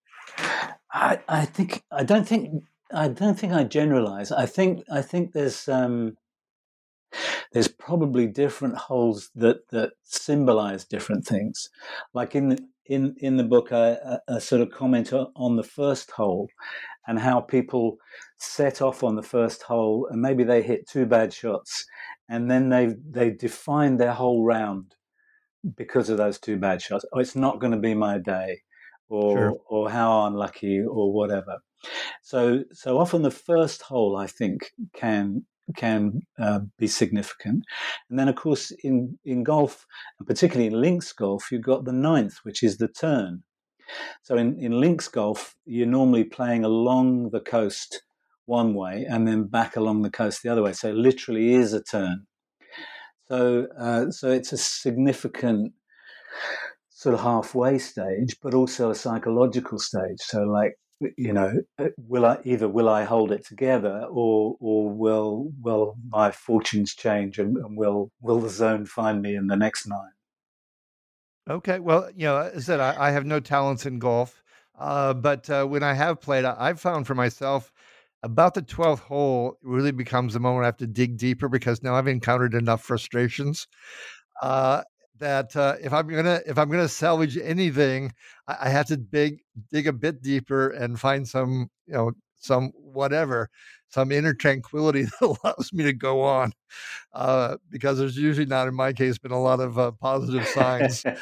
I, 0.92 1.18
I 1.28 1.44
think 1.44 1.82
I 1.90 2.04
don't 2.04 2.26
think 2.26 2.64
I 2.92 3.08
don't 3.08 3.38
think 3.38 3.52
I 3.52 3.64
generalize. 3.64 4.32
I 4.32 4.46
think 4.46 4.84
I 4.90 5.02
think 5.02 5.32
there's 5.32 5.68
um, 5.68 6.16
there's 7.52 7.68
probably 7.68 8.26
different 8.26 8.76
holes 8.76 9.30
that 9.34 9.68
that 9.70 9.92
symbolize 10.04 10.84
different 10.84 11.26
things. 11.26 11.68
Like 12.14 12.34
in 12.34 12.50
the, 12.50 12.58
in 12.86 13.16
in 13.18 13.36
the 13.36 13.44
book, 13.44 13.72
I, 13.72 14.18
I, 14.28 14.38
sort 14.38 14.62
of 14.62 14.70
comment 14.70 15.12
on 15.12 15.56
the 15.56 15.62
first 15.62 16.10
hole 16.12 16.48
and 17.08 17.18
how 17.18 17.40
people 17.40 17.96
set 18.36 18.80
off 18.80 19.02
on 19.02 19.16
the 19.16 19.22
first 19.22 19.62
hole 19.62 20.06
and 20.10 20.22
maybe 20.22 20.44
they 20.44 20.62
hit 20.62 20.86
two 20.86 21.06
bad 21.06 21.32
shots 21.32 21.84
and 22.28 22.50
then 22.50 22.68
they 22.68 22.94
they 23.10 23.30
define 23.30 23.96
their 23.96 24.12
whole 24.12 24.44
round 24.44 24.94
because 25.76 26.08
of 26.08 26.18
those 26.18 26.38
two 26.38 26.56
bad 26.56 26.80
shots. 26.80 27.04
Oh, 27.12 27.18
it's 27.18 27.34
not 27.34 27.58
going 27.58 27.72
to 27.72 27.78
be 27.78 27.94
my 27.94 28.18
day 28.18 28.60
or 29.08 29.36
sure. 29.36 29.60
or 29.68 29.90
how 29.90 30.26
unlucky 30.26 30.80
or 30.80 31.12
whatever. 31.12 31.58
So 32.22 32.64
so 32.72 32.98
often 32.98 33.22
the 33.22 33.30
first 33.30 33.82
hole 33.82 34.16
I 34.16 34.26
think 34.26 34.70
can 34.94 35.44
can 35.76 36.22
uh, 36.38 36.60
be 36.78 36.86
significant, 36.86 37.64
and 38.08 38.18
then 38.18 38.28
of 38.28 38.36
course 38.36 38.70
in 38.84 39.18
in 39.24 39.42
golf 39.42 39.86
and 40.18 40.26
particularly 40.26 40.66
in 40.68 40.80
links 40.80 41.12
golf 41.12 41.50
you've 41.50 41.62
got 41.62 41.84
the 41.84 41.92
ninth, 41.92 42.38
which 42.42 42.62
is 42.62 42.76
the 42.76 42.88
turn. 42.88 43.42
So 44.22 44.36
in 44.36 44.58
in 44.58 44.80
links 44.80 45.08
golf 45.08 45.54
you're 45.64 45.86
normally 45.86 46.24
playing 46.24 46.64
along 46.64 47.30
the 47.30 47.40
coast 47.40 48.02
one 48.46 48.74
way 48.74 49.06
and 49.08 49.26
then 49.28 49.44
back 49.44 49.76
along 49.76 50.02
the 50.02 50.10
coast 50.10 50.42
the 50.42 50.48
other 50.48 50.62
way. 50.62 50.72
So 50.72 50.88
it 50.88 50.96
literally 50.96 51.54
is 51.54 51.72
a 51.72 51.82
turn. 51.82 52.26
So 53.28 53.66
uh, 53.78 54.10
so 54.10 54.30
it's 54.30 54.52
a 54.52 54.58
significant 54.58 55.72
sort 56.98 57.14
of 57.14 57.20
halfway 57.20 57.78
stage, 57.78 58.36
but 58.42 58.54
also 58.54 58.90
a 58.90 58.94
psychological 58.94 59.78
stage. 59.78 60.18
So, 60.18 60.42
like, 60.42 60.74
you 61.16 61.32
know, 61.32 61.52
will 61.96 62.26
I 62.26 62.38
either 62.44 62.68
will 62.68 62.88
I 62.88 63.04
hold 63.04 63.30
it 63.30 63.46
together, 63.46 64.04
or 64.10 64.56
or 64.58 64.90
will 64.90 65.52
will 65.62 65.94
my 66.08 66.32
fortunes 66.32 66.94
change, 66.94 67.38
and, 67.38 67.56
and 67.56 67.76
will 67.76 68.10
will 68.20 68.40
the 68.40 68.48
zone 68.48 68.84
find 68.84 69.22
me 69.22 69.36
in 69.36 69.46
the 69.46 69.56
next 69.56 69.86
nine? 69.86 70.17
Okay, 71.48 71.78
well, 71.78 72.10
you 72.14 72.26
know, 72.26 72.36
I 72.54 72.58
said, 72.58 72.78
I, 72.80 73.08
I 73.08 73.10
have 73.10 73.24
no 73.24 73.40
talents 73.40 73.86
in 73.86 73.98
golf, 73.98 74.42
uh, 74.78 75.14
but 75.14 75.48
uh, 75.48 75.64
when 75.64 75.82
I 75.82 75.94
have 75.94 76.20
played, 76.20 76.44
I, 76.44 76.54
I've 76.58 76.80
found 76.80 77.06
for 77.06 77.14
myself 77.14 77.72
about 78.22 78.52
the 78.52 78.62
12th 78.62 78.98
hole 79.00 79.56
really 79.62 79.92
becomes 79.92 80.34
the 80.34 80.40
moment 80.40 80.64
I 80.64 80.66
have 80.66 80.76
to 80.78 80.86
dig 80.86 81.16
deeper 81.16 81.48
because 81.48 81.82
now 81.82 81.94
I've 81.94 82.08
encountered 82.08 82.54
enough 82.54 82.82
frustrations. 82.82 83.66
Uh, 84.42 84.82
that 85.18 85.56
uh, 85.56 85.74
if 85.82 85.92
I'm 85.92 86.06
gonna 86.06 86.40
if 86.46 86.58
I'm 86.58 86.70
gonna 86.70 86.88
salvage 86.88 87.36
anything, 87.38 88.12
I, 88.46 88.56
I 88.62 88.68
have 88.68 88.86
to 88.86 88.96
dig 88.96 89.40
dig 89.72 89.88
a 89.88 89.92
bit 89.92 90.22
deeper 90.22 90.68
and 90.70 91.00
find 91.00 91.26
some 91.26 91.70
you 91.86 91.94
know 91.94 92.12
some 92.36 92.70
whatever 92.76 93.50
some 93.88 94.12
inner 94.12 94.34
tranquility 94.34 95.02
that 95.20 95.38
allows 95.44 95.72
me 95.72 95.84
to 95.84 95.92
go 95.92 96.22
on 96.22 96.52
uh, 97.12 97.56
because 97.70 97.98
there's 97.98 98.16
usually 98.16 98.46
not 98.46 98.68
in 98.68 98.74
my 98.74 98.92
case 98.92 99.18
been 99.18 99.32
a 99.32 99.40
lot 99.40 99.60
of 99.60 99.78
uh, 99.78 99.90
positive 99.92 100.46
signs. 100.48 101.04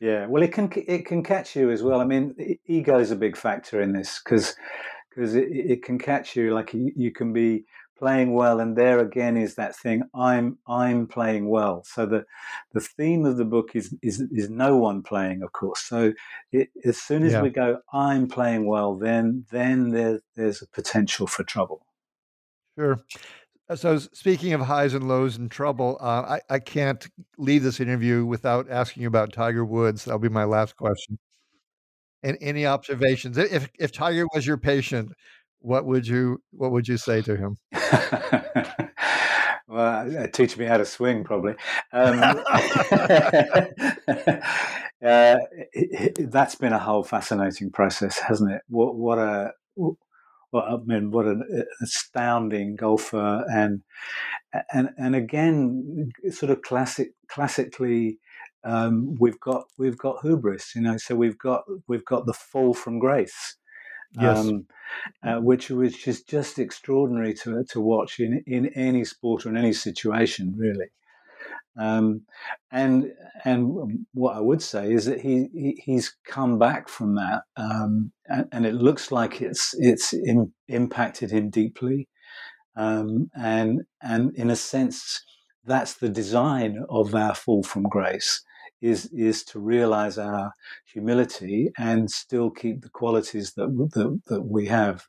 Yeah 0.00 0.26
well 0.26 0.42
it 0.42 0.52
can 0.52 0.68
it 0.74 1.06
can 1.06 1.22
catch 1.22 1.54
you 1.54 1.70
as 1.70 1.80
well. 1.80 2.00
I 2.00 2.04
mean 2.04 2.34
ego 2.66 2.98
is 2.98 3.12
a 3.12 3.16
big 3.16 3.36
factor 3.36 3.80
in 3.80 3.92
this 3.92 4.20
because 4.20 4.56
because 5.14 5.36
it, 5.36 5.46
it 5.48 5.82
can 5.84 5.96
catch 5.96 6.34
you 6.34 6.52
like 6.52 6.74
you, 6.74 6.90
you 6.96 7.12
can 7.12 7.32
be 7.32 7.64
playing 8.02 8.32
well 8.32 8.58
and 8.58 8.76
there 8.76 8.98
again 8.98 9.36
is 9.36 9.54
that 9.54 9.76
thing 9.76 10.02
i'm 10.12 10.58
i'm 10.66 11.06
playing 11.06 11.48
well. 11.48 11.84
So 11.86 12.04
the 12.04 12.24
the 12.72 12.80
theme 12.80 13.24
of 13.24 13.36
the 13.36 13.44
book 13.44 13.76
is 13.76 13.94
is, 14.02 14.20
is 14.32 14.50
no 14.50 14.76
one 14.76 15.04
playing 15.04 15.44
of 15.44 15.52
course. 15.52 15.82
So 15.82 16.12
it, 16.50 16.70
as 16.84 16.96
soon 16.96 17.22
as 17.22 17.34
yeah. 17.34 17.42
we 17.42 17.50
go 17.50 17.78
i'm 17.92 18.26
playing 18.26 18.66
well 18.66 18.96
then 18.96 19.46
then 19.52 19.90
there, 19.90 20.20
there's 20.34 20.62
a 20.62 20.66
potential 20.66 21.28
for 21.28 21.44
trouble. 21.44 21.86
Sure. 22.76 22.98
Uh, 23.68 23.76
so 23.76 23.98
speaking 23.98 24.52
of 24.52 24.62
highs 24.62 24.94
and 24.94 25.06
lows 25.06 25.36
and 25.36 25.48
trouble 25.48 25.96
uh, 26.00 26.38
I, 26.38 26.40
I 26.50 26.58
can't 26.58 27.06
leave 27.38 27.62
this 27.62 27.78
interview 27.78 28.26
without 28.26 28.68
asking 28.68 29.04
you 29.04 29.08
about 29.08 29.32
tiger 29.32 29.64
woods. 29.64 30.04
That'll 30.04 30.18
be 30.18 30.28
my 30.28 30.44
last 30.44 30.76
question. 30.76 31.20
And 32.24 32.36
any 32.40 32.66
observations? 32.66 33.38
If 33.38 33.70
if 33.78 33.92
tiger 33.92 34.26
was 34.34 34.44
your 34.44 34.56
patient 34.56 35.12
what 35.62 35.86
would 35.86 36.06
you 36.06 36.42
what 36.50 36.72
would 36.72 36.88
you 36.88 36.96
say 36.96 37.22
to 37.22 37.36
him? 37.36 37.56
well, 39.68 40.28
teach 40.32 40.56
me 40.58 40.66
how 40.66 40.76
to 40.76 40.84
swing, 40.84 41.24
probably. 41.24 41.54
Um, 41.92 42.20
uh, 45.04 45.36
that's 46.18 46.54
been 46.56 46.72
a 46.72 46.78
whole 46.78 47.04
fascinating 47.04 47.70
process, 47.70 48.18
hasn't 48.18 48.50
it? 48.52 48.62
What 48.68 48.96
what 48.96 49.18
a 49.18 49.52
what 49.74 50.64
I 50.68 50.76
mean, 50.84 51.10
what 51.10 51.26
an 51.26 51.64
astounding 51.80 52.76
golfer, 52.76 53.44
and 53.50 53.82
and 54.72 54.90
and 54.98 55.16
again, 55.16 56.12
sort 56.30 56.50
of 56.50 56.62
classic, 56.62 57.12
classically, 57.28 58.18
um, 58.64 59.16
we've 59.18 59.40
got 59.40 59.64
we've 59.78 59.98
got 59.98 60.20
hubris, 60.22 60.74
you 60.74 60.82
know. 60.82 60.96
So 60.98 61.14
we've 61.14 61.38
got 61.38 61.64
we've 61.88 62.04
got 62.04 62.26
the 62.26 62.34
fall 62.34 62.74
from 62.74 62.98
grace, 62.98 63.56
yes. 64.20 64.38
Um, 64.38 64.66
uh, 65.22 65.36
which 65.36 65.70
which 65.70 66.06
is 66.06 66.22
just 66.22 66.58
extraordinary 66.58 67.34
to 67.34 67.64
to 67.64 67.80
watch 67.80 68.20
in 68.20 68.42
in 68.46 68.66
any 68.74 69.04
sport 69.04 69.46
or 69.46 69.50
in 69.50 69.56
any 69.56 69.72
situation, 69.72 70.54
really. 70.56 70.86
Um, 71.78 72.22
and 72.70 73.12
and 73.44 74.04
what 74.12 74.36
I 74.36 74.40
would 74.40 74.60
say 74.60 74.92
is 74.92 75.06
that 75.06 75.20
he, 75.20 75.48
he 75.54 75.82
he's 75.82 76.14
come 76.26 76.58
back 76.58 76.88
from 76.88 77.14
that, 77.14 77.42
um, 77.56 78.12
and, 78.28 78.46
and, 78.52 78.66
it 78.66 78.74
looks 78.74 79.10
like 79.10 79.40
it's 79.40 79.74
it's 79.78 80.12
Im- 80.12 80.52
impacted 80.68 81.30
him 81.30 81.48
deeply, 81.48 82.08
um, 82.76 83.30
and 83.34 83.82
and 84.02 84.36
in 84.36 84.50
a 84.50 84.56
sense, 84.56 85.24
that's 85.64 85.94
the 85.94 86.10
design 86.10 86.84
of 86.90 87.14
our 87.14 87.34
fall 87.34 87.62
from 87.62 87.84
grace 87.84 88.42
is 88.82 89.06
is 89.12 89.44
to 89.44 89.60
realize 89.60 90.18
our 90.18 90.52
humility 90.84 91.70
and 91.78 92.10
still 92.10 92.50
keep 92.50 92.82
the 92.82 92.90
qualities 92.90 93.54
that 93.54 93.68
that, 93.94 94.20
that 94.26 94.42
we 94.42 94.66
have 94.66 95.06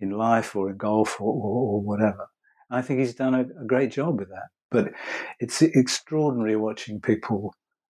in 0.00 0.10
life 0.10 0.54
or 0.56 0.70
in 0.70 0.76
golf 0.76 1.20
or, 1.20 1.32
or, 1.32 1.74
or 1.74 1.80
whatever. 1.80 2.26
I 2.70 2.82
think 2.82 3.00
he's 3.00 3.14
done 3.14 3.34
a, 3.34 3.40
a, 3.40 3.66
great 3.66 3.92
job 3.92 4.18
with 4.18 4.28
that. 4.30 4.48
But 4.70 4.92
it's 5.38 5.62
extraordinary 5.62 6.56
watching 6.56 7.00
people 7.00 7.54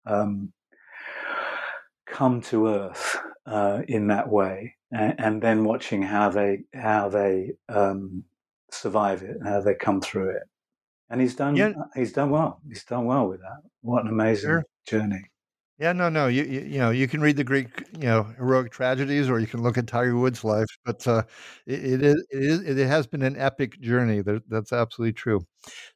um, 0.06 0.52
come 2.06 2.42
to 2.42 2.66
earth 2.66 3.16
uh, 3.46 3.82
in 3.86 4.08
that 4.08 4.28
way, 4.28 4.74
and, 4.90 5.14
and, 5.18 5.42
then 5.42 5.64
watching 5.64 6.02
how 6.02 6.30
they 6.30 6.64
how 6.74 7.08
they 7.08 7.52
um, 7.68 8.24
survive 8.70 9.22
it 9.22 9.36
and 9.38 9.46
how 9.46 9.60
they 9.60 9.74
come 9.74 10.00
through 10.00 10.30
it. 10.30 10.42
And 11.08 11.20
he's 11.20 11.36
done 11.36 11.54
yeah. 11.54 11.72
he's 11.94 12.12
done 12.12 12.30
well. 12.30 12.60
He's 12.66 12.84
done 12.84 13.04
well 13.04 13.28
with 13.28 13.40
that. 13.40 13.60
What 13.82 14.02
an 14.02 14.08
amazing 14.08 14.48
sure. 14.50 14.64
Journey. 14.86 15.24
Yeah, 15.76 15.92
no, 15.92 16.08
no. 16.08 16.28
You, 16.28 16.44
you, 16.44 16.60
you 16.60 16.78
know, 16.78 16.90
you 16.90 17.08
can 17.08 17.20
read 17.20 17.36
the 17.36 17.42
Greek, 17.42 17.68
you 17.94 18.06
know, 18.06 18.22
heroic 18.38 18.70
tragedies, 18.70 19.28
or 19.28 19.40
you 19.40 19.48
can 19.48 19.60
look 19.60 19.76
at 19.76 19.88
Tiger 19.88 20.16
Woods' 20.16 20.44
life. 20.44 20.68
But 20.84 21.06
uh, 21.08 21.24
it, 21.66 21.94
it 21.94 22.02
is, 22.02 22.26
it 22.30 22.42
is, 22.42 22.60
it 22.60 22.86
has 22.86 23.08
been 23.08 23.22
an 23.22 23.36
epic 23.36 23.80
journey. 23.80 24.22
That, 24.22 24.48
that's 24.48 24.72
absolutely 24.72 25.14
true. 25.14 25.44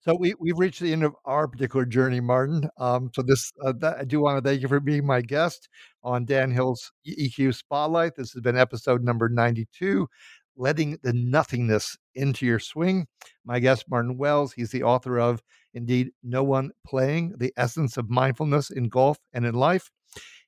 So 0.00 0.16
we 0.18 0.34
we've 0.40 0.58
reached 0.58 0.80
the 0.80 0.92
end 0.92 1.04
of 1.04 1.14
our 1.24 1.46
particular 1.46 1.86
journey, 1.86 2.18
Martin. 2.18 2.68
Um, 2.76 3.10
so 3.14 3.22
this, 3.22 3.52
uh, 3.64 3.72
that, 3.78 3.98
I 3.98 4.04
do 4.04 4.20
want 4.20 4.42
to 4.42 4.48
thank 4.48 4.62
you 4.62 4.68
for 4.68 4.80
being 4.80 5.06
my 5.06 5.20
guest 5.20 5.68
on 6.02 6.24
Dan 6.24 6.50
Hill's 6.50 6.90
EQ 7.06 7.54
Spotlight. 7.54 8.16
This 8.16 8.32
has 8.32 8.42
been 8.42 8.58
episode 8.58 9.04
number 9.04 9.28
ninety-two 9.28 10.08
letting 10.56 10.98
the 11.04 11.12
nothingness 11.12 11.96
into 12.16 12.44
your 12.44 12.58
swing. 12.58 13.06
My 13.44 13.60
guest, 13.60 13.84
Martin 13.88 14.18
Wells, 14.18 14.52
he's 14.52 14.72
the 14.72 14.82
author 14.82 15.20
of 15.20 15.40
Indeed, 15.74 16.10
No 16.22 16.42
One 16.42 16.70
Playing, 16.86 17.34
The 17.38 17.52
Essence 17.56 17.96
of 17.96 18.10
Mindfulness 18.10 18.70
in 18.70 18.88
Golf 18.88 19.18
and 19.32 19.44
in 19.44 19.54
Life. 19.54 19.90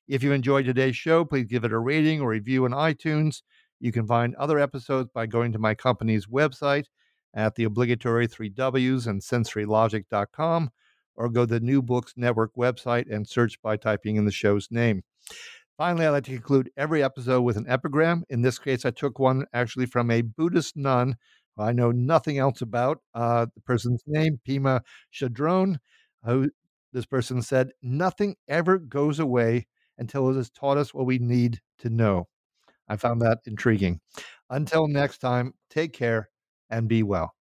If 0.09 0.23
you 0.23 0.33
enjoyed 0.33 0.67
today's 0.67 0.97
show, 0.97 1.25
please 1.25 1.47
give 1.47 1.65
it 1.65 1.73
a 1.73 1.79
rating 1.79 2.21
or 2.21 2.31
review 2.31 2.65
on 2.65 2.73
iTunes. 2.73 3.43
You 3.79 3.93
can 3.93 4.07
find 4.07 4.35
other 4.35 4.59
episodes 4.59 5.11
by 5.15 5.27
going 5.27 5.53
to 5.53 5.59
my 5.59 5.75
company's 5.75 6.27
website 6.27 6.87
at 7.35 7.55
the 7.55 7.65
obligatory 7.65 8.27
three 8.27 8.49
W's 8.49 9.07
and 9.07 9.23
sensorylogic.com 9.23 10.71
or 11.17 11.29
go 11.29 11.47
to 11.47 11.55
the 11.55 11.61
New 11.61 11.83
Books 11.83 12.15
Network 12.17 12.53
website 12.57 13.05
and 13.11 13.29
search 13.29 13.61
by 13.63 13.77
typing 13.77 14.17
in 14.17 14.25
the 14.25 14.33
show's 14.33 14.69
name. 14.71 15.03
Finally, 15.77 16.07
I 16.07 16.11
like 16.11 16.25
to 16.25 16.33
conclude 16.33 16.71
every 16.77 17.03
episode 17.03 17.43
with 17.43 17.57
an 17.57 17.67
epigram. 17.69 18.25
In 18.29 18.43
this 18.43 18.59
case, 18.59 18.85
I 18.85 18.91
took 18.91 19.19
one 19.19 19.47
actually 19.55 19.87
from 19.87 20.11
a 20.11 20.23
Buddhist 20.23 20.77
nun 20.77 21.17
I 21.59 21.73
know 21.73 21.91
nothing 21.91 22.39
else 22.39 22.63
about. 22.63 23.01
Uh, 23.15 23.47
the 23.55 23.61
person's 23.63 24.03
name, 24.07 24.41
Pema 24.47 24.81
Chodron, 25.13 25.79
who 26.25 26.51
this 26.93 27.07
person 27.07 27.43
said, 27.43 27.73
Nothing 27.83 28.37
ever 28.49 28.79
goes 28.79 29.19
away 29.19 29.67
until 29.99 30.31
it 30.31 30.37
has 30.37 30.51
taught 30.51 30.79
us 30.79 30.95
what 30.95 31.07
we 31.07 31.19
need 31.19 31.61
to 31.79 31.91
know. 31.91 32.29
I 32.89 32.97
found 32.97 33.23
that 33.23 33.39
intriguing. 33.47 34.01
Until 34.49 34.89
next 34.89 35.19
time, 35.19 35.55
take 35.69 35.93
care 35.93 36.31
and 36.71 36.89
be 36.89 37.03
well. 37.03 37.35